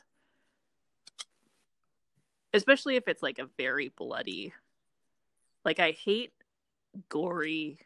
[2.54, 4.54] especially if it's like a very bloody
[5.66, 6.32] like i hate
[7.10, 7.80] gory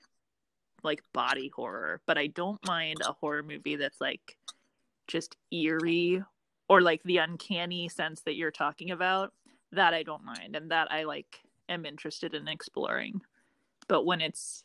[0.83, 4.37] like body horror but i don't mind a horror movie that's like
[5.07, 6.23] just eerie
[6.69, 9.33] or like the uncanny sense that you're talking about
[9.71, 13.21] that i don't mind and that i like am interested in exploring.
[13.87, 14.63] But when it's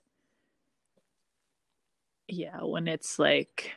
[2.28, 3.72] yeah when it's like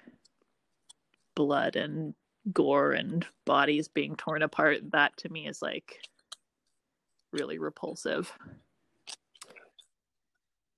[1.35, 2.13] blood and
[2.51, 6.01] gore and bodies being torn apart that to me is like
[7.31, 8.33] really repulsive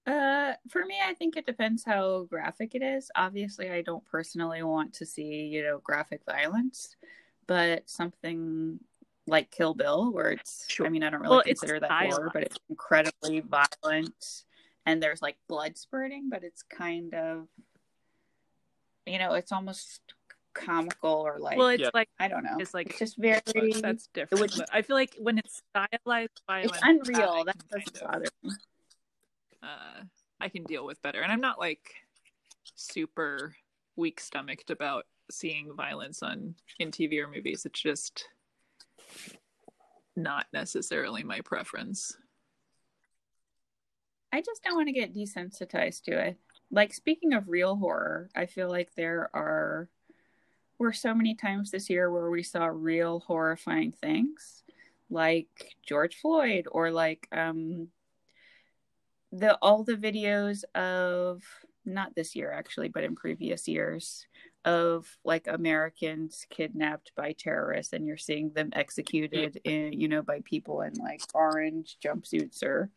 [0.05, 3.09] Uh, for me, I think it depends how graphic it is.
[3.15, 6.95] Obviously, I don't personally want to see, you know, graphic violence,
[7.47, 8.79] but something
[9.27, 10.85] like Kill Bill, where it's, Sure.
[10.85, 14.43] I mean, I don't really Well, consider that horror, but it's incredibly violent
[14.85, 17.47] and there's like blood spurting, but it's kind of,
[19.05, 20.01] you know, it's almost
[20.53, 21.89] comical or like, well it's Yeah.
[21.93, 22.57] like I don't know.
[22.59, 23.41] it's like- it's just very,
[23.81, 27.43] that's different would- i feel like when it's stylized violence it's unreal.
[27.45, 28.51] that That I can doesn't bother me.
[29.63, 30.03] Uh,
[30.39, 31.21] i can deal with better.
[31.21, 31.93] And i'm not like
[32.75, 33.55] super
[33.95, 37.65] weak stomached about seeing violence on in tv or movies.
[37.65, 38.27] It's just
[40.15, 42.15] not necessarily my preference.
[44.31, 46.37] I just don't want to get desensitized to it.
[46.71, 49.89] Like speaking of real horror, I feel like there are
[50.79, 54.63] were so many times this year where we saw real horrifying things,
[55.09, 57.89] like George Floyd or like um
[59.33, 61.43] the all the videos of
[61.85, 64.27] not this year actually, but in previous years
[64.63, 70.21] of like Americans kidnapped by terrorists and you're seeing them executed in eh, you know
[70.21, 72.89] by people in like orange jumpsuits or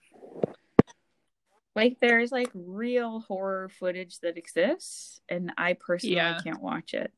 [1.75, 6.39] like there's like real horror footage that exists and i personally Yeah.
[6.45, 7.13] can't watch it.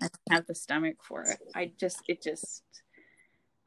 [0.00, 1.38] I don't have the stomach for it.
[1.54, 2.62] I just it just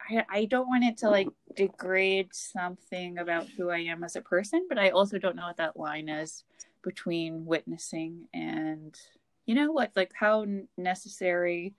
[0.10, 4.22] I, I don't want it to like degrade something about who i am as a
[4.22, 6.44] person but i also don't know what that line is
[6.84, 8.98] between witnessing and
[9.46, 10.46] you know what like how
[10.78, 11.74] necessary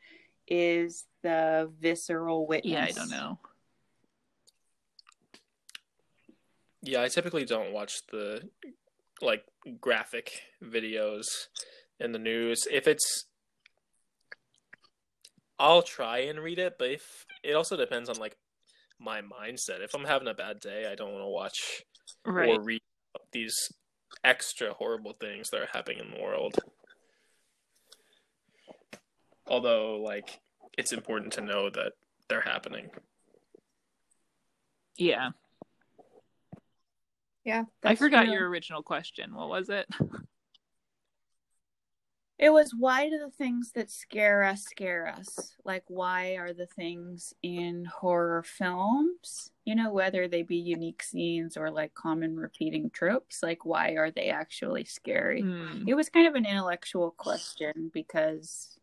[0.46, 3.38] is the visceral witness yeah i don't know
[6.82, 8.48] Yeah, I typically don't watch the
[9.20, 9.44] like
[9.80, 10.32] graphic
[10.64, 11.26] videos
[11.98, 12.66] in the news.
[12.70, 13.26] If it's
[15.60, 18.36] I'll try and read it, but if it also depends on like
[18.98, 19.82] my mindset.
[19.82, 21.82] If I'm having a bad day, I don't want to watch
[22.24, 22.82] right or read
[23.32, 23.72] these
[24.24, 26.56] extra horrible things that are happening in the world.
[29.46, 30.40] Although like
[30.76, 31.92] it's important to know that
[32.28, 32.90] they're happening.
[34.96, 35.30] yeah
[37.44, 38.34] yeah i forgot true.
[38.34, 39.86] your original question what was it
[42.40, 45.56] It was why do the things that scare us scare us?
[45.62, 51.58] Like, why are the things in horror films, you know, whether they be unique scenes
[51.58, 55.42] or like common repeating tropes, like, why are they actually scary?
[55.42, 55.84] Hmm.
[55.86, 58.78] It was kind of an intellectual question because,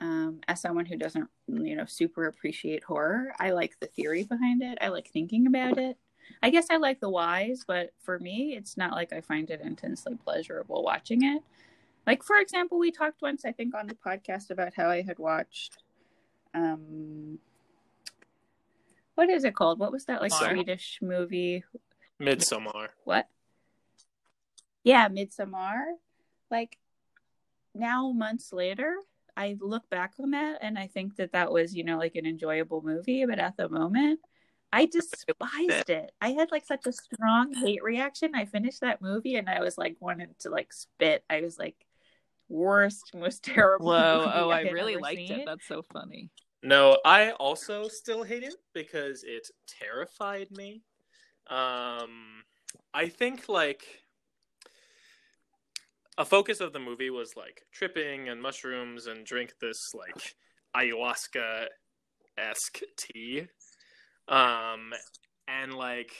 [0.00, 4.64] um, as someone who doesn't, you know, super appreciate horror, I like the theory behind
[4.64, 4.78] it.
[4.80, 5.96] I like thinking about it.
[6.42, 9.60] I guess I like the whys, but for me, it's not like I find it
[9.60, 11.44] intensely pleasurable watching it.
[12.06, 15.18] Like, for example, we talked once, I think, on the podcast about how I had
[15.18, 15.78] watched,
[16.54, 17.38] um,
[19.14, 19.78] what is it called?
[19.78, 20.32] What was that like.
[20.32, 21.62] Swedish movie?
[22.20, 22.88] Midsommar.
[23.04, 23.28] What?
[24.82, 25.82] Yeah, Midsommar.
[26.50, 26.78] Like
[27.74, 28.96] now, months later,
[29.36, 32.26] I look back on that and I think that that was, you know, like an
[32.26, 33.24] enjoyable movie.
[33.26, 34.20] But at the moment,
[34.72, 36.12] I despised it.
[36.20, 38.34] I had like such a strong hate reaction.
[38.34, 41.24] I finished that movie and I was like wanted to like spit.
[41.28, 41.76] I was like
[42.50, 43.88] worst, most terrible.
[43.88, 44.18] Whoa!
[44.24, 45.40] movie Oh, I had really ever liked seen.
[45.40, 45.46] it.
[45.46, 46.30] That's so funny.
[46.62, 50.82] No, I also still hate it because it terrified me.
[51.48, 52.42] Um,
[52.92, 53.82] I think like
[56.18, 60.34] a focus of the movie was like tripping and mushrooms and drink this like
[60.76, 61.66] ayahuasca
[62.36, 63.46] esque tea.
[64.28, 64.92] Um,
[65.48, 66.12] and like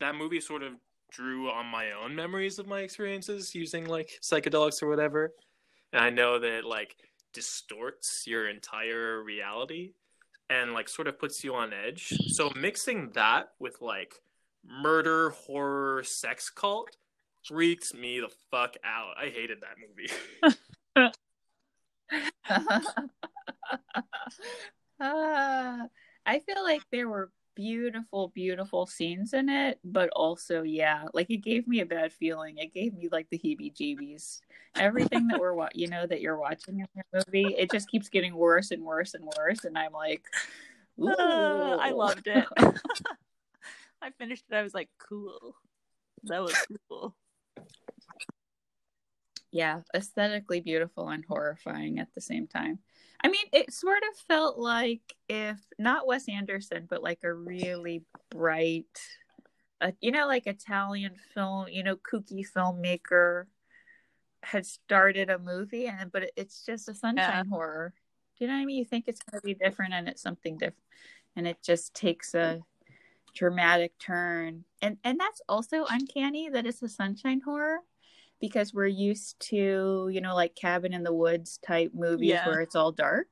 [0.00, 0.72] that movie sort of
[1.12, 5.32] drew on my own memories of my experiences using like psychedelics or whatever.
[5.92, 6.96] And I know that it like
[7.32, 9.92] distorts your entire reality
[10.48, 12.12] and like sort of puts you on edge.
[12.28, 14.14] So mixing that with like
[14.64, 16.96] murder, horror, sex cult
[17.44, 19.14] freaks me the fuck out.
[19.20, 21.12] I hated that movie.
[24.98, 25.86] Ah,
[26.24, 31.38] I feel like there were beautiful, beautiful scenes in it, but also, yeah, like it
[31.38, 32.58] gave me a bad feeling.
[32.58, 34.40] It gave me like the heebie-jeebies.
[34.76, 38.08] Everything that we're wa- you know that you're watching in the movie, it just keeps
[38.08, 40.22] getting worse and worse and worse, and I'm like,
[41.02, 41.06] Uh,
[41.80, 42.46] I loved it.
[44.02, 44.54] I finished it.
[44.54, 45.56] I was like, cool.
[46.24, 46.54] That was
[46.88, 47.16] cool.
[49.50, 52.80] yeah, aesthetically beautiful and horrifying at the same time.
[53.22, 58.02] I mean, it sort of felt like if not Wes Anderson, but like a really
[58.30, 59.00] bright,
[59.80, 63.44] uh, you know, like Italian film, you know, kooky filmmaker
[64.42, 67.92] had started a movie, and but it's just a sunshine horror.
[68.38, 68.78] Do you know what I mean?
[68.78, 70.76] You think it's going to be different, and it's something different,
[71.34, 72.60] and it just takes a
[73.34, 77.78] dramatic turn, and and that's also uncanny that it's a sunshine horror
[78.40, 82.46] because we're used to, you know, like cabin in the woods type movies Yeah.
[82.48, 83.28] where it's all dark.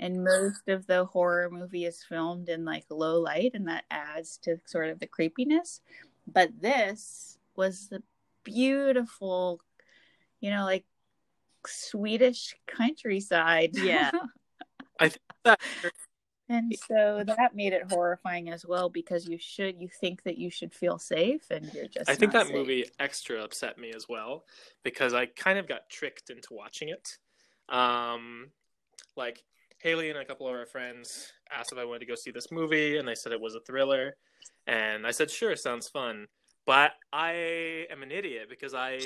[0.00, 4.38] And most of the horror movie is filmed in like low light, and that adds
[4.38, 5.80] to sort of the creepiness.
[6.26, 8.02] But this was the
[8.42, 9.60] beautiful,
[10.40, 10.84] you know, like
[11.66, 13.70] Swedish countryside.
[13.74, 14.10] Yeah.
[15.00, 15.60] I think That-
[16.48, 20.50] and so that made it horrifying as well because you should, you think that you
[20.50, 22.08] should feel safe, and you're just.
[22.08, 22.54] I think that safe.
[22.54, 24.44] movie extra upset me as well
[24.82, 27.18] because I kind of got tricked into watching it.
[27.74, 28.50] Um,
[29.16, 29.42] like
[29.78, 32.50] Haley and a couple of our friends asked if I wanted to go see this
[32.52, 34.16] movie, and they said it was a thriller,
[34.66, 36.26] and I said sure, sounds fun.
[36.66, 38.98] But I am an idiot because I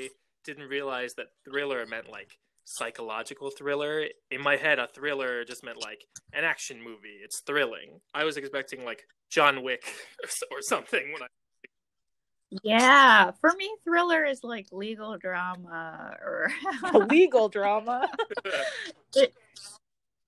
[0.44, 4.04] didn't realize that thriller meant like psychological thriller.
[4.30, 7.18] In my head, a thriller just meant like an action movie.
[7.22, 8.00] It's thrilling.
[8.14, 9.82] I was expecting like John Wick
[10.50, 11.26] or something when I
[12.62, 16.50] Yeah, for me, thriller is like legal drama or
[17.06, 18.08] Legal drama.
[19.16, 19.34] It-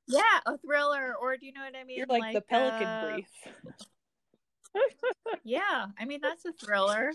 [0.07, 1.99] yeah, a thriller, or do you know what I mean?
[1.99, 3.29] You're like, the Pelican uh, Brief.
[5.45, 7.13] Yeah, I mean that's a thriller.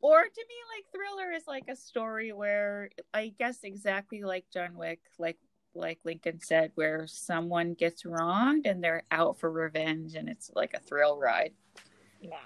[0.00, 4.76] Or to me, like thriller is like a story where I guess exactly like John
[4.76, 5.38] Wick, like
[5.74, 10.74] like Lincoln said, where someone gets wronged and they're out for revenge, and it's like
[10.74, 11.52] a thrill ride.
[12.20, 12.36] yeah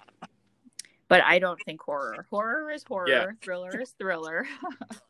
[1.08, 2.26] But I don't think horror.
[2.30, 3.08] Horror is horror.
[3.08, 3.26] Yeah.
[3.42, 4.46] Thriller is thriller.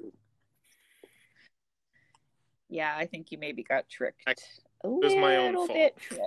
[2.68, 4.22] yeah, I think you maybe got tricked.
[4.26, 4.34] I-
[4.84, 5.78] a was my own little fault.
[5.78, 6.22] bit tricked.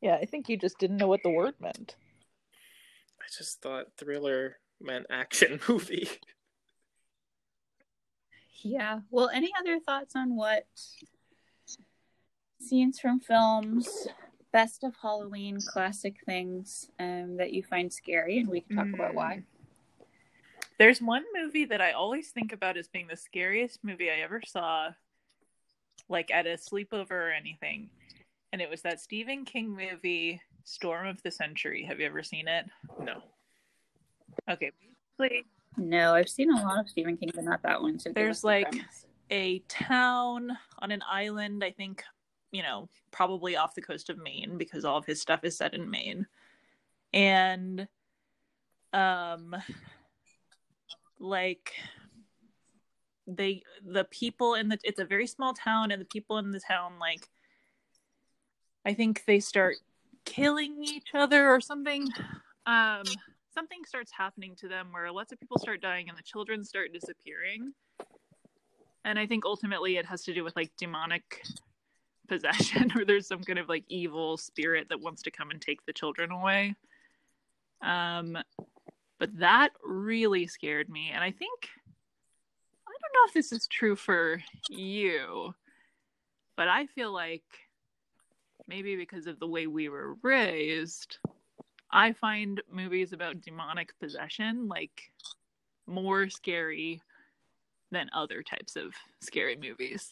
[0.00, 1.96] Yeah, I think you just didn't know what the word meant.
[3.20, 6.08] I just thought thriller meant action movie.
[8.62, 9.00] Yeah.
[9.10, 10.66] Well, any other thoughts on what
[12.60, 14.08] scenes from films,
[14.52, 19.14] best of Halloween, classic things um, that you find scary, and we can talk about
[19.14, 19.42] why.
[20.78, 24.40] There's one movie that I always think about as being the scariest movie I ever
[24.46, 24.90] saw,
[26.08, 27.90] like at a sleepover or anything.
[28.52, 31.84] And it was that Stephen King movie, Storm of the Century.
[31.84, 32.66] Have you ever seen it?
[33.00, 33.22] No.
[34.48, 34.72] Okay.
[35.18, 35.44] Basically,
[35.76, 37.98] No, I've seen a lot of Stephen King, but not that one.
[37.98, 39.06] So There's like- premise.
[39.30, 42.02] a town on an island, I think,
[42.50, 45.74] you know, probably off the coast of Maine because all of his stuff is set
[45.74, 46.26] in Maine.
[47.12, 47.88] And
[48.94, 49.54] um
[51.18, 51.74] like
[53.26, 56.60] they the people in the it's a very small town and the people in the
[56.60, 57.28] town like
[58.86, 59.76] I think they start
[60.24, 62.08] killing each other or something.
[62.66, 63.02] Um
[63.58, 66.92] something starts happening to them where lots of people start dying and the children start
[66.92, 67.72] disappearing.
[69.04, 71.42] And I think ultimately it has to do with like demonic
[72.28, 75.84] possession or there's some kind of like evil spirit that wants to come and take
[75.86, 76.76] the children away.
[77.82, 78.38] Um
[79.18, 81.68] but that really scared me and I think
[82.86, 84.40] I don't know if this is true for
[84.70, 85.52] you,
[86.56, 87.42] but I feel like
[88.68, 91.18] maybe because of the way we were raised,
[91.90, 95.12] I find movies about demonic possession like
[95.86, 97.00] more scary
[97.90, 100.10] than other types of scary movies.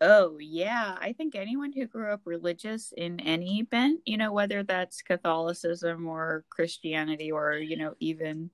[0.00, 0.96] Oh, yeah.
[1.00, 6.06] I think anyone who grew up religious in any bent, you know, whether that's Catholicism
[6.06, 8.50] or Christianity or, you know, even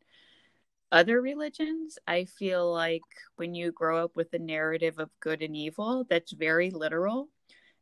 [0.93, 3.03] other religions, I feel like
[3.37, 7.29] when you grow up with the narrative of good and evil, that's very literal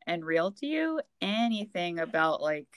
[0.07, 1.01] and real to you.
[1.20, 2.68] Anything about like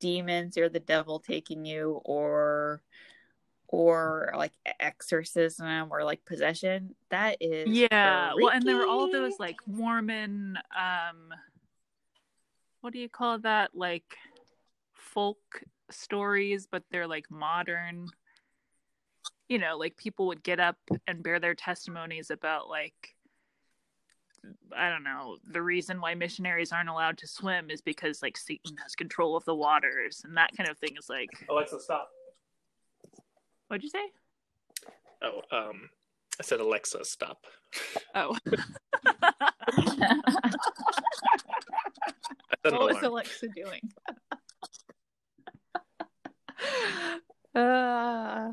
[0.00, 2.82] demons or the devil taking you or
[3.68, 8.42] or like exorcism or like possession that is yeah freaky.
[8.44, 11.32] well and there were all those like mormon um
[12.80, 14.16] what do you call that like
[14.94, 18.06] folk stories but they're like modern
[19.48, 23.15] you know like people would get up and bear their testimonies about like
[24.76, 28.76] I don't know, the reason why missionaries aren't allowed to swim is because like Satan
[28.82, 32.10] has control of the waters and that kind of thing is like Alexa, stop.
[33.68, 34.12] what'd you say?
[35.22, 35.90] Oh, um,
[36.38, 37.46] I said Alexa, stop.
[38.14, 38.36] Oh.
[38.46, 39.52] I
[42.62, 43.02] said an what was.
[43.02, 43.80] Alexa doing?
[47.54, 48.52] uh,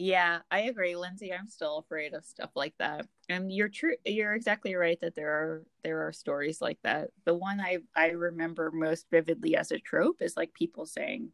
[0.00, 1.30] yeah, I agree, Lindsay.
[1.30, 3.06] I'm still afraid of stuff like that.
[3.28, 3.96] And you're true.
[4.06, 7.10] You're exactly right that there are there are stories like that.
[7.26, 11.32] The one I I remember most vividly as a trope is like people saying,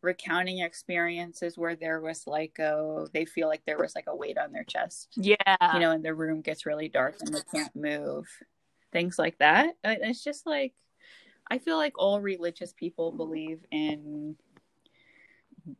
[0.00, 4.36] recounting experiences where there was like a they feel like there was like a weight
[4.36, 5.10] on their chest.
[5.14, 5.36] yeah.
[5.72, 8.26] You know, and the room gets really dark and they can't move.
[8.90, 9.76] Things like that.
[9.84, 10.74] It's just like
[11.48, 14.34] I feel like all religious people believe in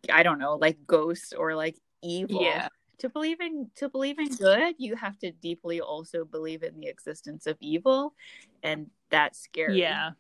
[0.09, 2.43] I don't know, like ghosts or like evil.
[2.43, 2.69] Yeah.
[2.99, 6.87] To believe in to believe in good, you have to deeply also believe in the
[6.87, 8.15] existence of evil,
[8.63, 9.81] and that's scary.
[9.81, 10.11] Yeah.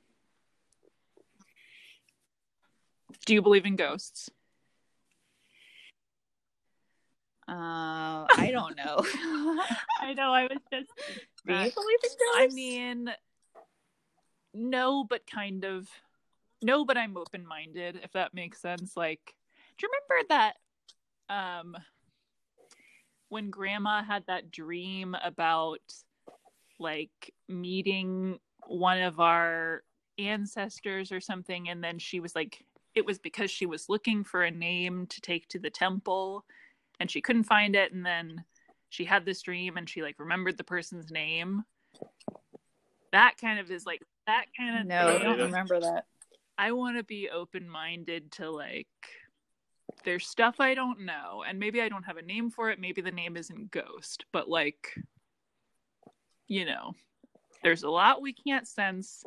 [3.24, 4.30] Do you believe in ghosts?
[7.48, 8.96] Uh, I don't know.
[10.00, 10.32] I know.
[10.32, 10.90] I was just.
[11.46, 12.36] Do you Uh, believe in ghosts?
[12.36, 13.10] I mean,
[14.54, 15.88] no, but kind of.
[16.62, 18.96] No, but I'm open minded, if that makes sense.
[18.96, 19.34] Like,
[19.76, 20.56] do you remember that
[21.32, 21.76] um
[23.28, 25.80] when grandma had that dream about
[26.78, 29.82] like meeting one of our
[30.18, 32.64] ancestors or something and then she was like
[32.94, 36.44] it was because she was looking for a name to take to the temple
[37.00, 38.44] and she couldn't find it and then
[38.90, 41.64] she had this dream and she like remembered the person's name
[43.12, 46.04] that kind of is like that kind of no, I don't remember that.
[46.58, 48.86] I want to be open minded to like
[50.04, 53.00] there's stuff I don't know and maybe I don't have a name for it maybe
[53.00, 54.94] the name isn't ghost but like
[56.48, 56.94] you know
[57.62, 59.24] there's a lot we can't sense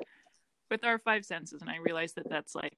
[0.69, 2.78] with our five senses and I realize that that's like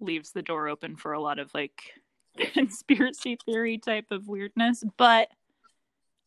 [0.00, 1.80] leaves the door open for a lot of like
[2.52, 5.28] conspiracy theory type of weirdness but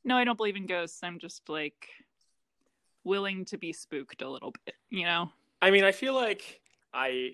[0.03, 0.99] no I don't believe in ghosts.
[1.03, 1.89] I'm just like
[3.03, 5.31] willing to be spooked a little bit you know?
[5.61, 6.61] I mean, I feel like
[6.93, 7.33] I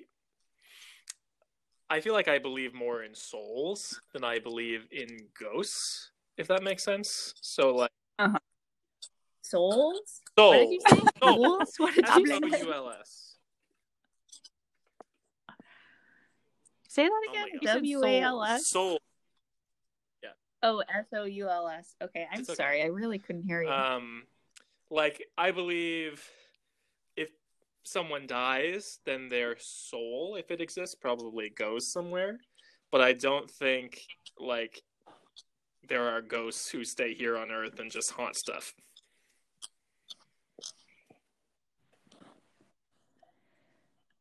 [1.90, 5.08] I feel like I believe more in souls than I believe in
[5.40, 7.34] ghosts, if that makes sense.
[7.42, 7.92] So like
[9.44, 10.22] Souls?
[10.38, 10.50] soul.
[10.50, 11.04] What did you say?
[11.24, 11.74] Souls?
[11.78, 12.58] What did you say?
[12.60, 13.36] U L S.
[16.88, 17.48] Say that Oh again.
[17.62, 17.74] God.
[17.74, 18.68] W A L S.
[18.68, 19.00] Soul.
[20.24, 20.30] Yeah.
[20.64, 21.96] Oh, S O U L S.
[22.02, 22.54] Okay, I'm okay.
[22.56, 22.82] sorry.
[22.82, 23.70] I really couldn't hear you.
[23.70, 24.24] Um,
[24.90, 26.30] like I believe if
[27.86, 32.40] someone dies, then their soul, if it exists, probably goes somewhere.
[32.92, 34.02] But I don't think
[34.38, 34.82] like
[35.88, 38.74] there are ghosts who stay here on Earth and just haunt stuff.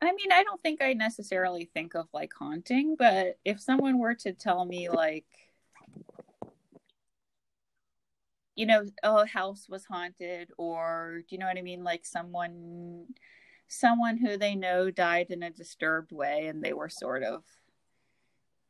[0.01, 4.15] I mean, I don't think I necessarily think of like haunting, but if someone were
[4.17, 5.25] to tell me like
[8.57, 11.83] you know, a house was haunted, or do you know what I mean?
[11.83, 13.07] Like someone,
[13.69, 17.43] someone who they know died in a disturbed way, and they were sort of,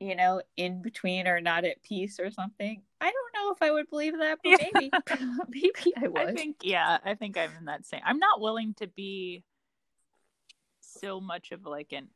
[0.01, 2.83] you know, in between or not at peace or something.
[3.01, 4.57] I don't know if I would believe that, but Yeah.
[4.61, 4.91] maybe,
[5.49, 6.29] maybe I would.
[6.29, 8.01] I think yeah, I think I'm in that same.
[8.05, 9.43] I'm not willing to be
[10.81, 12.09] so much of like an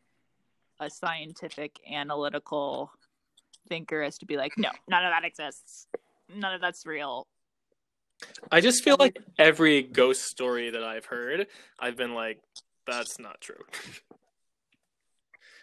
[0.81, 2.93] a scientific analytical
[3.69, 5.89] thinker as to be like, no, none of that exists.
[6.35, 7.27] None of that's real.
[8.51, 11.47] I just feel like every ghost story that I've heard,
[11.79, 12.41] I've been like,
[12.89, 13.63] that's not true.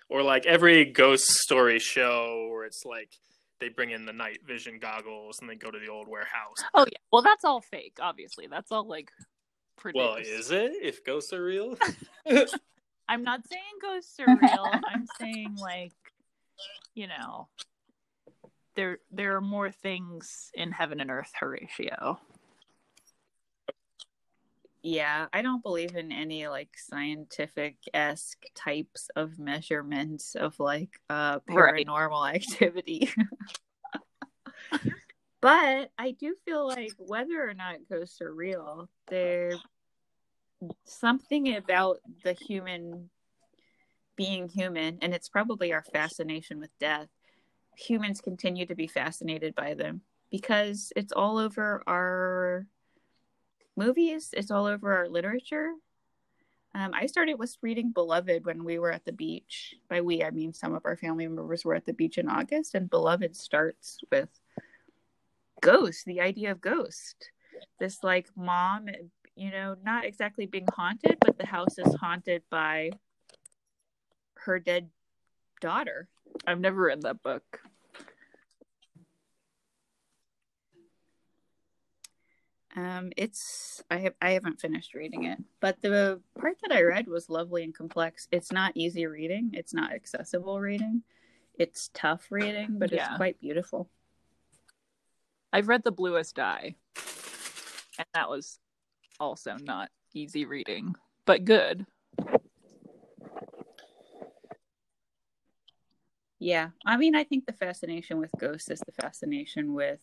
[0.09, 3.09] or like every ghost story show where it's like
[3.59, 6.57] they bring in the night vision goggles and they go to the old warehouse.
[6.73, 6.97] Oh yeah.
[7.11, 7.97] Well, that's all fake.
[8.01, 9.09] Obviously, that's all like
[9.77, 10.05] produced.
[10.05, 10.73] Well, is it?
[10.81, 11.77] If ghosts are real?
[13.07, 14.67] I'm not saying ghosts are real.
[14.71, 15.93] I'm saying like,
[16.93, 17.47] you know,
[18.75, 22.19] there there are more things in heaven and earth, Horatio.
[24.87, 31.39] Yeah, I don't believe in any like scientific esque types of measurements of like uh
[31.47, 31.87] Right.
[31.87, 33.09] paranormal activity.
[35.41, 39.59] but I do feel like whether or not ghosts are real, there's
[40.83, 43.09] something about the human
[44.15, 47.07] being human, and it's probably our fascination with death.
[47.75, 52.67] Humans continue to be fascinated by them because it's all over our
[53.75, 54.29] movies.
[54.33, 55.71] It's all over our literature.
[56.73, 59.75] Um, I started with reading Beloved when we were at the beach.
[59.89, 62.75] By we, I mean some of our family members were at the beach in August,
[62.75, 64.29] and Beloved starts with
[65.61, 67.31] ghost, the idea of ghost.
[67.79, 68.87] This like mom,
[69.35, 72.91] you know, not exactly being haunted, but the house is haunted by
[74.35, 74.89] her dead
[75.61, 76.09] daughter.
[76.45, 77.61] I've never read that book.
[82.75, 87.07] Um, it's I have I haven't finished reading it, but the part that I read
[87.07, 88.27] was lovely and complex.
[88.31, 89.51] It's not easy reading.
[89.53, 91.03] It's not accessible reading.
[91.57, 93.07] It's tough reading, but Yeah.
[93.07, 93.89] it's quite beautiful.
[95.53, 96.75] I've read The Bluest Eye,
[97.97, 98.59] and that was
[99.21, 100.95] also not easy reading,
[101.25, 101.85] but good.
[106.39, 110.01] Yeah, I mean, I think the fascination with ghosts is the fascination with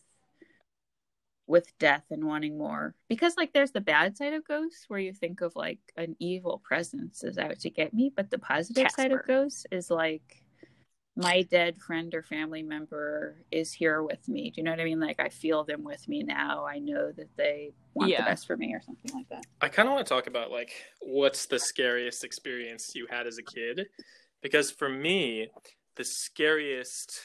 [1.47, 2.95] with death and wanting more.
[3.09, 6.63] Because like there's the bad side of ghosts where you think of like an evil
[6.65, 10.45] presence is out to get me but the positive side of ghosts is like
[11.15, 14.51] my dead friend or family member is here with me.
[14.51, 15.01] Do you know what i mean?
[15.01, 16.65] Like i feel them with me now.
[16.67, 18.23] I know that they want Yeah.
[18.23, 19.45] the best for me or something like that.
[19.61, 23.39] I kind of want to talk about like what's the scariest experience you had as
[23.39, 23.89] a kid.
[24.41, 25.51] Because for me
[25.97, 27.21] the scariest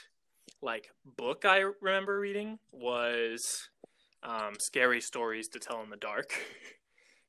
[0.62, 3.70] like book I remember reading was
[4.24, 6.32] um, scary stories to tell in the dark.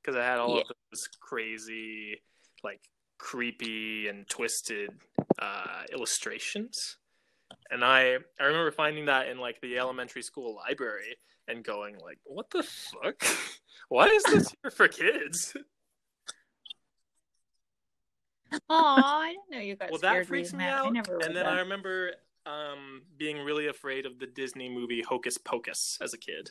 [0.00, 0.60] Because I had all Yeah.
[0.60, 2.22] of those crazy
[2.64, 2.80] like
[3.18, 4.90] creepy and twisted
[5.38, 6.96] uh, illustrations.
[7.70, 11.16] And I I remember finding that in like the elementary school library
[11.48, 13.22] and going like what the fuck?
[13.88, 15.54] Why is this here for kids?
[18.52, 21.26] Oh i didn't know you got well that freaks reading me out i never read
[21.26, 21.52] and then that.
[21.52, 22.12] i remember
[22.46, 26.50] um being really afraid of the disney movie hocus pocus as a kid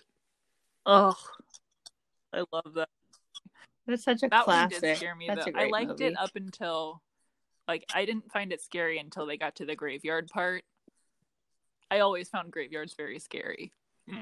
[0.90, 1.16] Oh,
[2.32, 2.88] I love that.
[3.86, 5.50] that's such a That classic one did scare me that's though.
[5.50, 6.06] a great I liked movie.
[6.06, 7.02] it up until
[7.68, 10.64] like I didn't find it scary until they got to the graveyard part.
[11.92, 13.74] I always found graveyards very scary.
[14.10, 14.22] Hmm.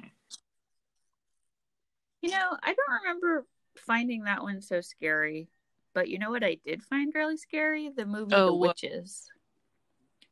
[2.23, 3.45] You know, I don't remember
[3.77, 5.47] finding that one so scary,
[5.93, 7.91] but you know what I did find really scary?
[7.95, 8.81] The movie Oh, The what?
[8.81, 9.27] Witches.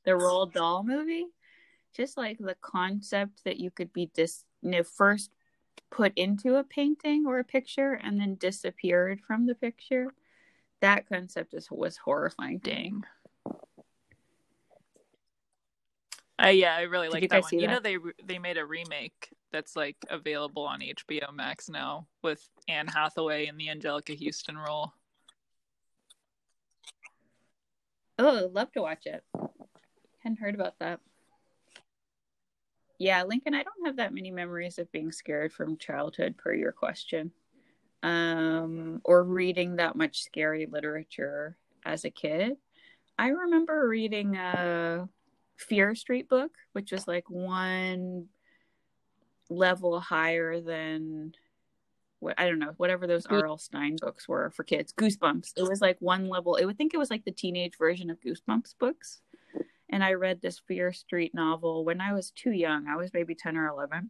[0.03, 1.27] The Roald Dahl movie.
[1.95, 5.29] Just like the concept that you could be dis you know, first
[5.93, 10.07] put into a painting or a picture and then disappeared from the picture.
[10.81, 12.57] That concept is was horrifying.
[12.57, 13.03] Dang.
[16.43, 17.59] Uh, yeah, I really like that one.
[17.59, 22.49] You know they they made a remake that's like available on HBO Max now with
[22.67, 24.93] Anne Hathaway in the Anjelica Huston role.
[28.17, 29.23] Oh, I'd love to watch it.
[30.19, 30.99] Hadn't heard about that.
[33.03, 36.71] Yeah, Lincoln, I don't have that many memories of being scared from childhood per your
[36.71, 37.31] question.
[38.01, 42.53] Um, or reading that much scary literature as a kid.
[43.19, 45.09] I remember reading a
[45.57, 48.27] Fear Street book, which was like one
[49.49, 51.33] level higher than
[52.19, 53.57] what I don't know, whatever those R.L.
[53.57, 54.93] Stine books were for kids.
[54.93, 55.51] Goosebumps.
[55.57, 56.57] It was like one level.
[56.59, 59.19] I would think it was like the teenage version of Goosebumps books.
[59.93, 62.87] And I read this Fear Street novel when I was too young.
[62.87, 64.09] I was maybe 10 or 11.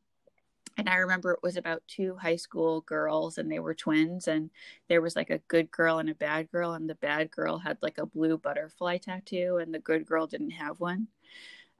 [0.77, 4.49] and I remember it was about two high school girls and they were twins and
[4.87, 7.77] there was like a good girl and a bad girl and the bad girl had
[7.81, 11.09] like a blue butterfly tattoo and the good girl didn't have one.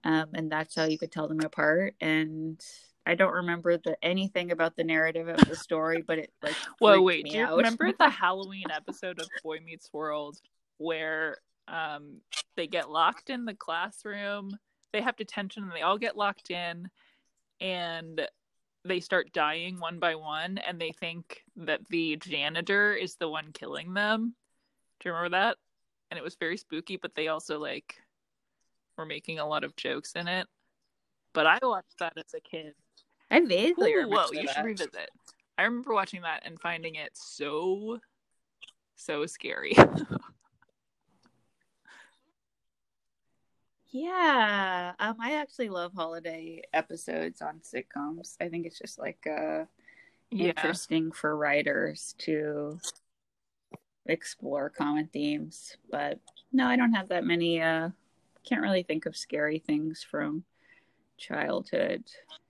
[0.03, 1.95] Um, and that's how you could tell them apart.
[2.01, 2.59] And
[3.05, 6.95] I don't remember the anything about the narrative of the story, but it like Well,
[6.95, 7.55] freaked wait, do you out.
[7.57, 10.37] remember the Halloween episode of Boy Meets World
[10.77, 11.37] where
[11.67, 12.21] um
[12.55, 14.57] they get locked in the classroom,
[14.91, 16.89] they have detention and they all get locked in
[17.59, 18.27] and
[18.85, 23.51] they start dying one by one and they think that the janitor is the one
[23.53, 24.35] killing them.
[24.99, 25.57] Do you remember that?
[26.11, 27.95] And it was very spooky, but they also like
[28.97, 30.47] were making a lot of jokes in it.
[31.33, 32.73] But I watched that as a kid.
[33.31, 34.55] I vaguely Ooh, remember whoa, you that.
[34.55, 35.09] should revisit.
[35.57, 37.99] I remember watching that and finding it so,
[38.95, 39.75] so scary.
[43.93, 48.35] Yeah, um, I actually love holiday episodes on sitcoms.
[48.41, 49.65] I think it's just like uh,
[50.31, 50.47] yeah.
[50.47, 52.79] interesting for writers to
[54.07, 55.77] explore common themes.
[55.91, 56.19] But
[56.51, 57.61] no, I don't have that many.
[57.61, 57.89] Uh,
[58.43, 60.43] can't really think of scary things from
[61.19, 62.03] childhood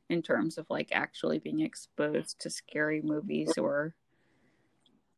[0.09, 3.95] in terms of like actually being exposed to scary movies or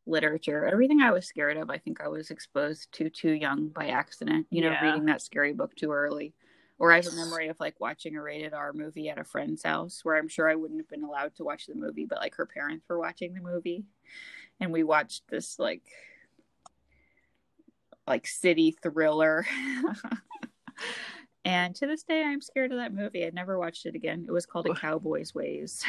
[0.06, 0.64] literature.
[0.66, 4.46] Everything I was scared of, I think I was exposed to too young by accident.
[4.50, 4.84] You know, Yeah.
[4.84, 6.34] reading that scary book too early.
[6.78, 9.62] Or I have a memory of like watching a rated R movie at a friend's
[9.62, 12.34] house where I'm sure I wouldn't have been allowed to watch the movie, but like
[12.34, 13.84] her parents were watching the movie.
[14.60, 15.82] And we watched this like
[18.06, 19.46] like city thriller.
[21.46, 23.24] and to this day I'm scared of that movie.
[23.24, 24.24] I never watched it again.
[24.28, 25.84] It was called A Cowboy's Ways.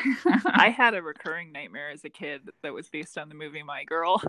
[0.53, 3.83] I had a recurring nightmare as a kid that was based on the movie My
[3.83, 4.21] Girl,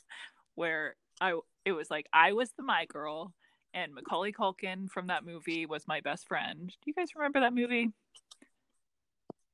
[0.54, 3.34] where I it was like I was the My Girl
[3.74, 6.68] and Macaulay Culkin from that movie was my best friend.
[6.68, 7.90] Do you guys remember that movie?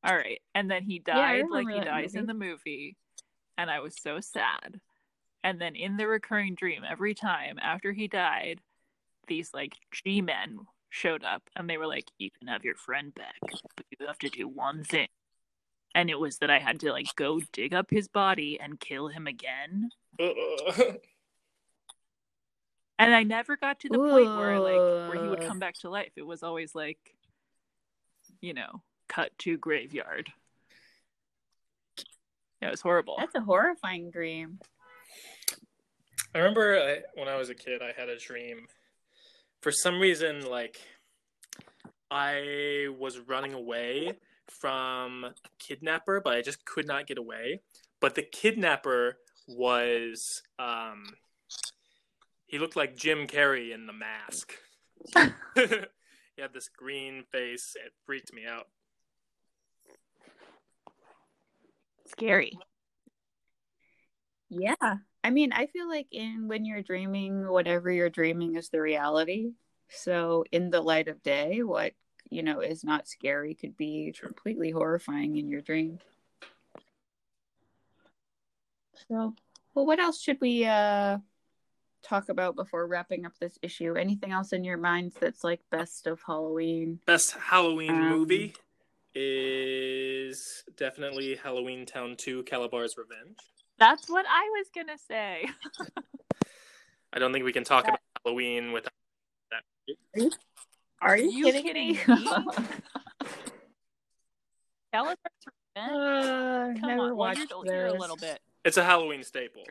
[0.04, 2.96] All right, and then he Yeah, died like he dies in the movie,
[3.58, 4.80] and I was so sad.
[5.42, 8.60] And then in the recurring dream, every time after he died,
[9.28, 10.60] these like G men
[10.96, 14.18] showed up and they were like, "You can have your friend back, but you have
[14.20, 15.08] to do one thing."
[15.94, 19.08] And it was that I had to like go dig up his body and kill
[19.08, 19.90] him again.
[20.18, 20.98] Ugh.
[22.98, 25.90] And I never got to the point where like where he would come back to
[25.90, 26.12] life.
[26.16, 26.98] It was always like,
[28.40, 30.30] you know, cut to graveyard.
[32.62, 33.16] It was horrible.
[33.18, 34.60] That's a horrifying dream.
[36.34, 38.66] I remember I, when I was a kid, I had a dream.
[39.66, 40.80] For some reason, like
[42.08, 44.12] I was running away
[44.48, 47.62] from a kidnapper, but I just could not get away.
[48.00, 51.02] But the kidnapper was um
[52.46, 54.52] he looked like Jim Carrey in the mask.
[55.56, 57.74] he had this green face.
[57.74, 58.68] It freaked me out.
[62.06, 62.56] Scary.
[64.48, 64.98] Yeah.
[65.26, 69.50] I mean, I feel like in when you're dreaming, whatever you're dreaming is the reality.
[69.88, 71.94] So in the light of day, what
[72.30, 75.98] you know is not scary could be completely horrifying in your dream.
[79.08, 79.34] So,
[79.74, 81.18] well, what else should we uh
[82.04, 83.96] talk about before wrapping up this issue?
[83.96, 87.00] Anything else in your minds that's like best of Halloween?
[87.04, 88.54] Best Halloween Um, movie
[89.12, 93.38] is definitely Halloween Town 2 Kalabar's Revenge.
[93.78, 95.48] That's what I was gonna say.
[97.12, 98.92] I don't think we can talk about Halloween without
[99.50, 99.62] that.
[100.14, 100.30] movie.
[101.00, 101.96] Are you kidding me?
[104.94, 105.16] Kalabar's
[105.76, 105.92] Revenge?
[105.92, 108.40] uh, Come never on, well, watched you're, you're a little bit.
[108.64, 109.62] It's a Halloween staple.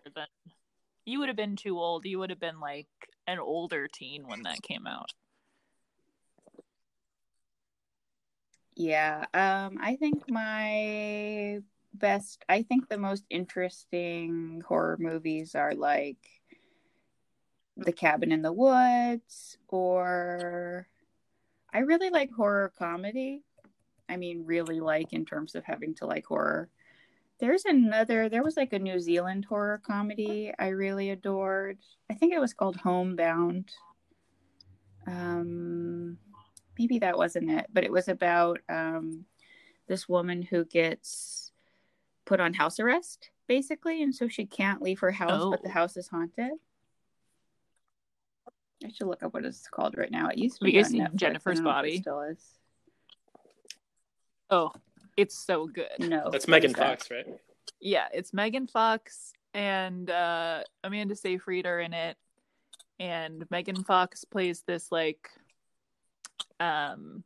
[1.05, 2.05] You would have been too old.
[2.05, 2.87] You would have been like
[3.27, 5.11] an older teen when that came out.
[8.75, 11.59] Yeah, um, I think my
[11.99, 16.17] best, I think the most interesting horror movies are like
[17.77, 20.87] The Cabin in the Woods, or
[21.73, 23.43] I really like horror comedy.
[24.07, 26.69] I mean, really like in terms of having to like horror.
[27.39, 31.79] There's another, there was like a New Zealand horror comedy I really adored.
[32.09, 33.69] I think it was called Homebound.
[35.07, 36.17] Um,
[36.79, 39.25] maybe that wasn't it, but it was about um,
[39.87, 41.44] this woman who gets
[42.25, 45.73] put on house arrest, basically, and so she can't leave her house, but the Oh.
[45.73, 46.51] house is haunted.
[48.83, 50.27] I should look up what it's called right now.
[50.29, 51.15] It used to be you guys on Netflix.
[51.15, 52.01] Jennifer's don't know if it Body?
[52.01, 52.59] Still is.
[54.49, 54.71] Oh,
[55.17, 55.87] it's so good.
[55.99, 56.99] No, That's Megan that?
[56.99, 57.25] Fox, right?
[57.79, 62.17] Yeah, it's Megan Fox and uh, Amanda Seyfried are in it,
[62.99, 65.29] and Megan Fox plays this like,
[66.59, 67.23] um,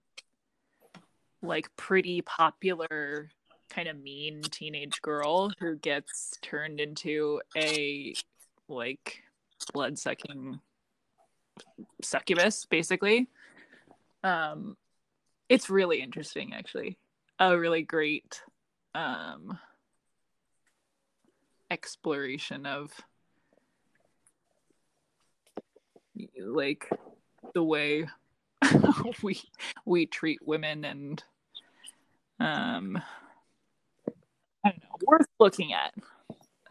[1.42, 3.30] like pretty popular
[3.70, 8.14] kind of mean teenage girl who gets turned into a
[8.68, 9.22] like
[9.74, 10.60] blood sucking
[12.02, 13.28] succubus basically.
[14.24, 14.76] Um
[15.48, 16.98] it's really interesting actually.
[17.40, 18.42] A really great
[18.96, 19.58] um
[21.72, 22.92] exploration of
[26.42, 26.90] like
[27.54, 28.08] the way
[29.24, 29.42] we
[29.86, 31.24] we treat women and
[32.40, 33.02] um
[34.66, 35.94] I don't know, worth looking at.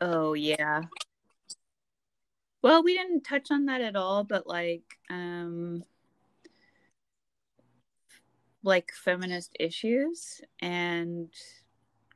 [0.01, 0.83] Oh yeah.
[2.63, 5.85] Well, we didn't touch on that at all, but like um
[8.63, 11.33] like feminist issues and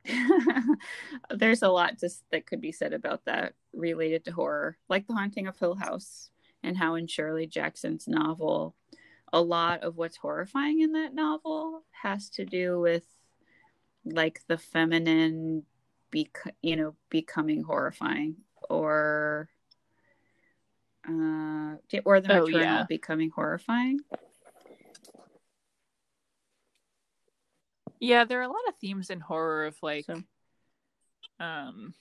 [1.29, 5.13] there's a lot just that could be said about that related to horror, like The
[5.13, 6.29] Haunting of Hill House
[6.61, 8.75] and how in Shirley Jackson's novel
[9.31, 13.03] a lot of what's horrifying in that novel has to do with
[14.05, 15.63] like the feminine
[16.13, 18.35] bec- you know becoming horrifying
[18.69, 19.49] or
[21.07, 22.85] uh or the Oh, maternal yeah.
[22.87, 23.99] becoming horrifying
[27.99, 30.23] Yeah, there are a lot of themes in horror of like So-
[31.39, 31.93] um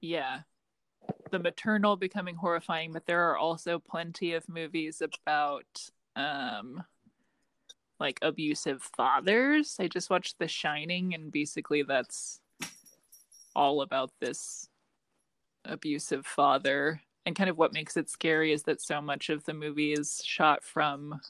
[0.00, 0.40] yeah.
[1.30, 6.82] The maternal becoming horrifying, but there are also plenty of movies about um
[8.00, 9.76] like abusive fathers.
[9.78, 12.40] I just watched The Shining and basically that's
[13.54, 14.68] all about this
[15.64, 19.52] abusive father and kind of what makes it scary is that so much of the
[19.52, 21.20] movie is shot from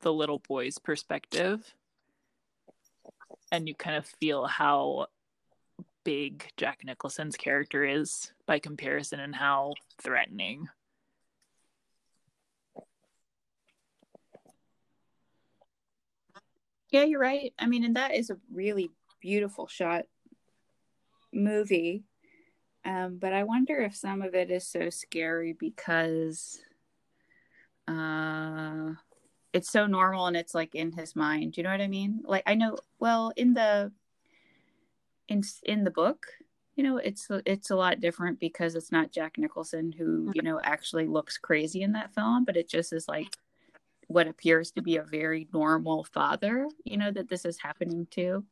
[0.00, 1.72] the little boy's perspective
[3.52, 5.06] and you kind of feel how
[6.04, 10.68] big Jack Nicholson's character is by comparison and how threatening.
[16.90, 17.52] Yeah you're right.
[17.58, 20.04] I mean and that is a really beautiful shot
[21.32, 22.04] movie.
[22.84, 26.60] Um but i wonder if some of it is so scary because
[27.88, 28.92] uh
[29.52, 31.56] it's so normal and it's like in his mind.
[31.56, 32.20] You know what i mean?
[32.24, 33.92] Like i know well in the
[35.28, 36.26] in in the book
[36.76, 40.60] you know it's it's a lot different because it's not jack nicholson who you know
[40.62, 43.26] actually looks crazy in that film but it just is like
[44.08, 48.44] what appears to be a very normal father you know that this is happening to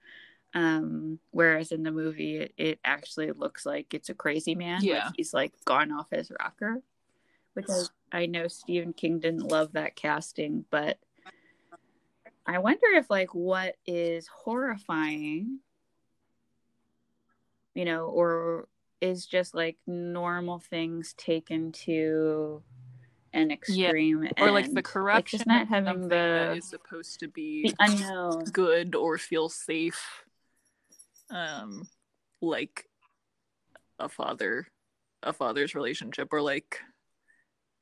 [0.55, 4.85] um whereas in the movie it, it actually looks like it's a crazy man like
[4.85, 5.11] Yeah.
[5.17, 6.83] he's like gone off his rocker
[7.55, 7.67] which
[8.13, 10.99] I, I know stephen king didn't love that casting but
[12.47, 15.61] i wonder if like what is horrifying
[17.75, 18.69] you know or
[19.01, 22.63] is just like normal things taken to
[23.35, 27.75] an extreme Or like the corruption just not having the is supposed to be the
[27.81, 30.25] unknown good or feel safe
[31.31, 31.89] um
[32.41, 32.89] like
[33.99, 34.67] a father
[35.23, 36.81] a father's relationship or like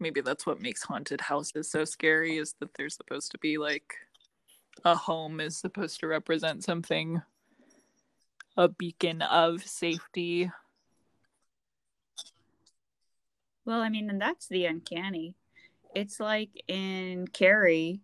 [0.00, 3.94] maybe that's what makes haunted houses so scary is that they're supposed to be like
[4.84, 7.20] a home is supposed to represent something
[8.57, 10.50] a beacon of safety
[13.64, 15.36] Well, I mean, and that's the uncanny.
[15.95, 18.01] It's like in Carrie,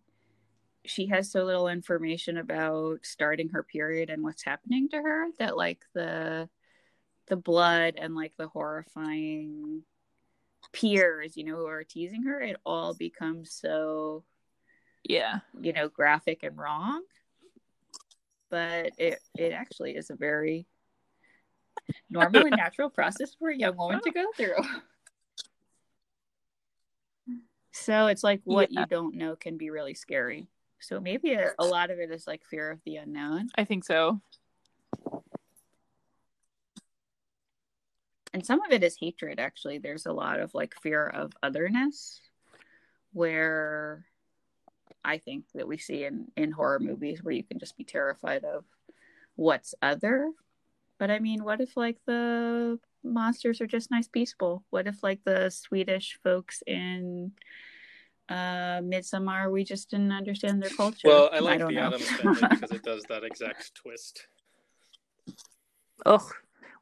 [0.85, 5.57] she has so little information about starting her period and what's happening to her that
[5.57, 6.49] like the
[7.29, 9.83] the blood and like the horrifying
[10.73, 14.25] peers, you know, who are teasing her, it all becomes so,
[15.05, 17.03] yeah you know, graphic and wrong.
[18.51, 20.67] But it it actually is a very
[22.11, 24.57] normal and natural process for a young woman to go through.
[27.79, 28.81] So it's like what Yeah.
[28.81, 30.49] you don't know can be really scary.
[30.81, 33.49] So maybe a, a lot of it is like fear of the unknown.
[33.57, 34.21] i think so
[38.35, 39.79] And some of it is hatred, actually.
[39.79, 42.21] There's a lot of like fear of otherness
[43.15, 44.05] where
[45.03, 48.45] I think that we see in, in horror movies where you can just be terrified
[48.45, 48.65] of
[49.37, 50.31] what's other.
[50.99, 54.63] But I mean, what if like the monsters are just nice peaceful?
[54.71, 57.33] What if like the Swedish folks in
[58.29, 61.09] uh Midsommar we just didn't understand their culture?
[61.09, 61.87] Well, I like don't the know.
[61.89, 64.27] Addams family because it does that exact twist.
[66.07, 66.29] Oh,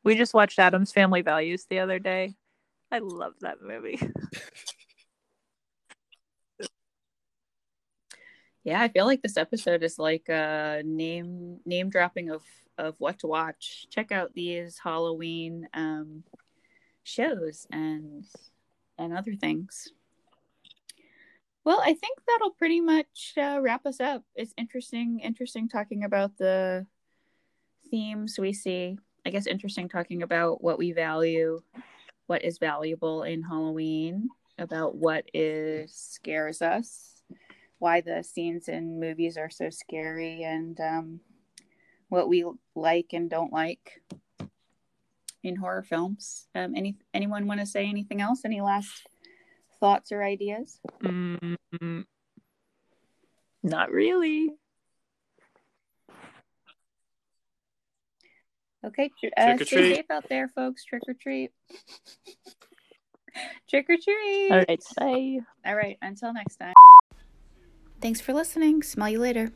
[0.05, 2.35] We just watched Addams Family Values the other day.
[2.93, 4.01] I love that movie.
[8.65, 12.43] Yeah, I feel like this episode is like a name name dropping of
[12.77, 13.87] of what to watch.
[13.91, 16.25] Check out these Halloween um
[17.05, 18.25] shows and
[18.99, 19.93] and other things.
[21.67, 24.23] Well, I think that'll pretty much uh, wrap us up.
[24.37, 26.87] It's interesting interesting talking about the
[27.91, 28.97] themes we see.
[29.27, 31.61] I guess interesting talking about what we value,
[32.29, 37.25] what is valuable in Halloween, about what is scares us,
[37.81, 41.19] why the scenes in movies are so scary, and um,
[42.11, 42.45] what we
[42.77, 44.03] like and don't like
[45.43, 46.47] in horror films.
[46.55, 48.43] Um, any anyone want to say anything else?
[48.45, 49.09] Any last
[49.81, 50.81] thoughts or ideas?
[51.03, 52.05] Mm,
[53.63, 54.53] not really.
[58.85, 60.85] Okay, tr- uh, Trick or stay safe out there, folks.
[60.85, 61.51] Trick or treat.
[63.69, 64.51] Trick or treat.
[64.53, 65.39] All right, bye.
[65.67, 65.99] All right.
[66.01, 66.75] Until next time.
[68.01, 68.83] Thanks for listening.
[68.83, 69.51] Smell you later.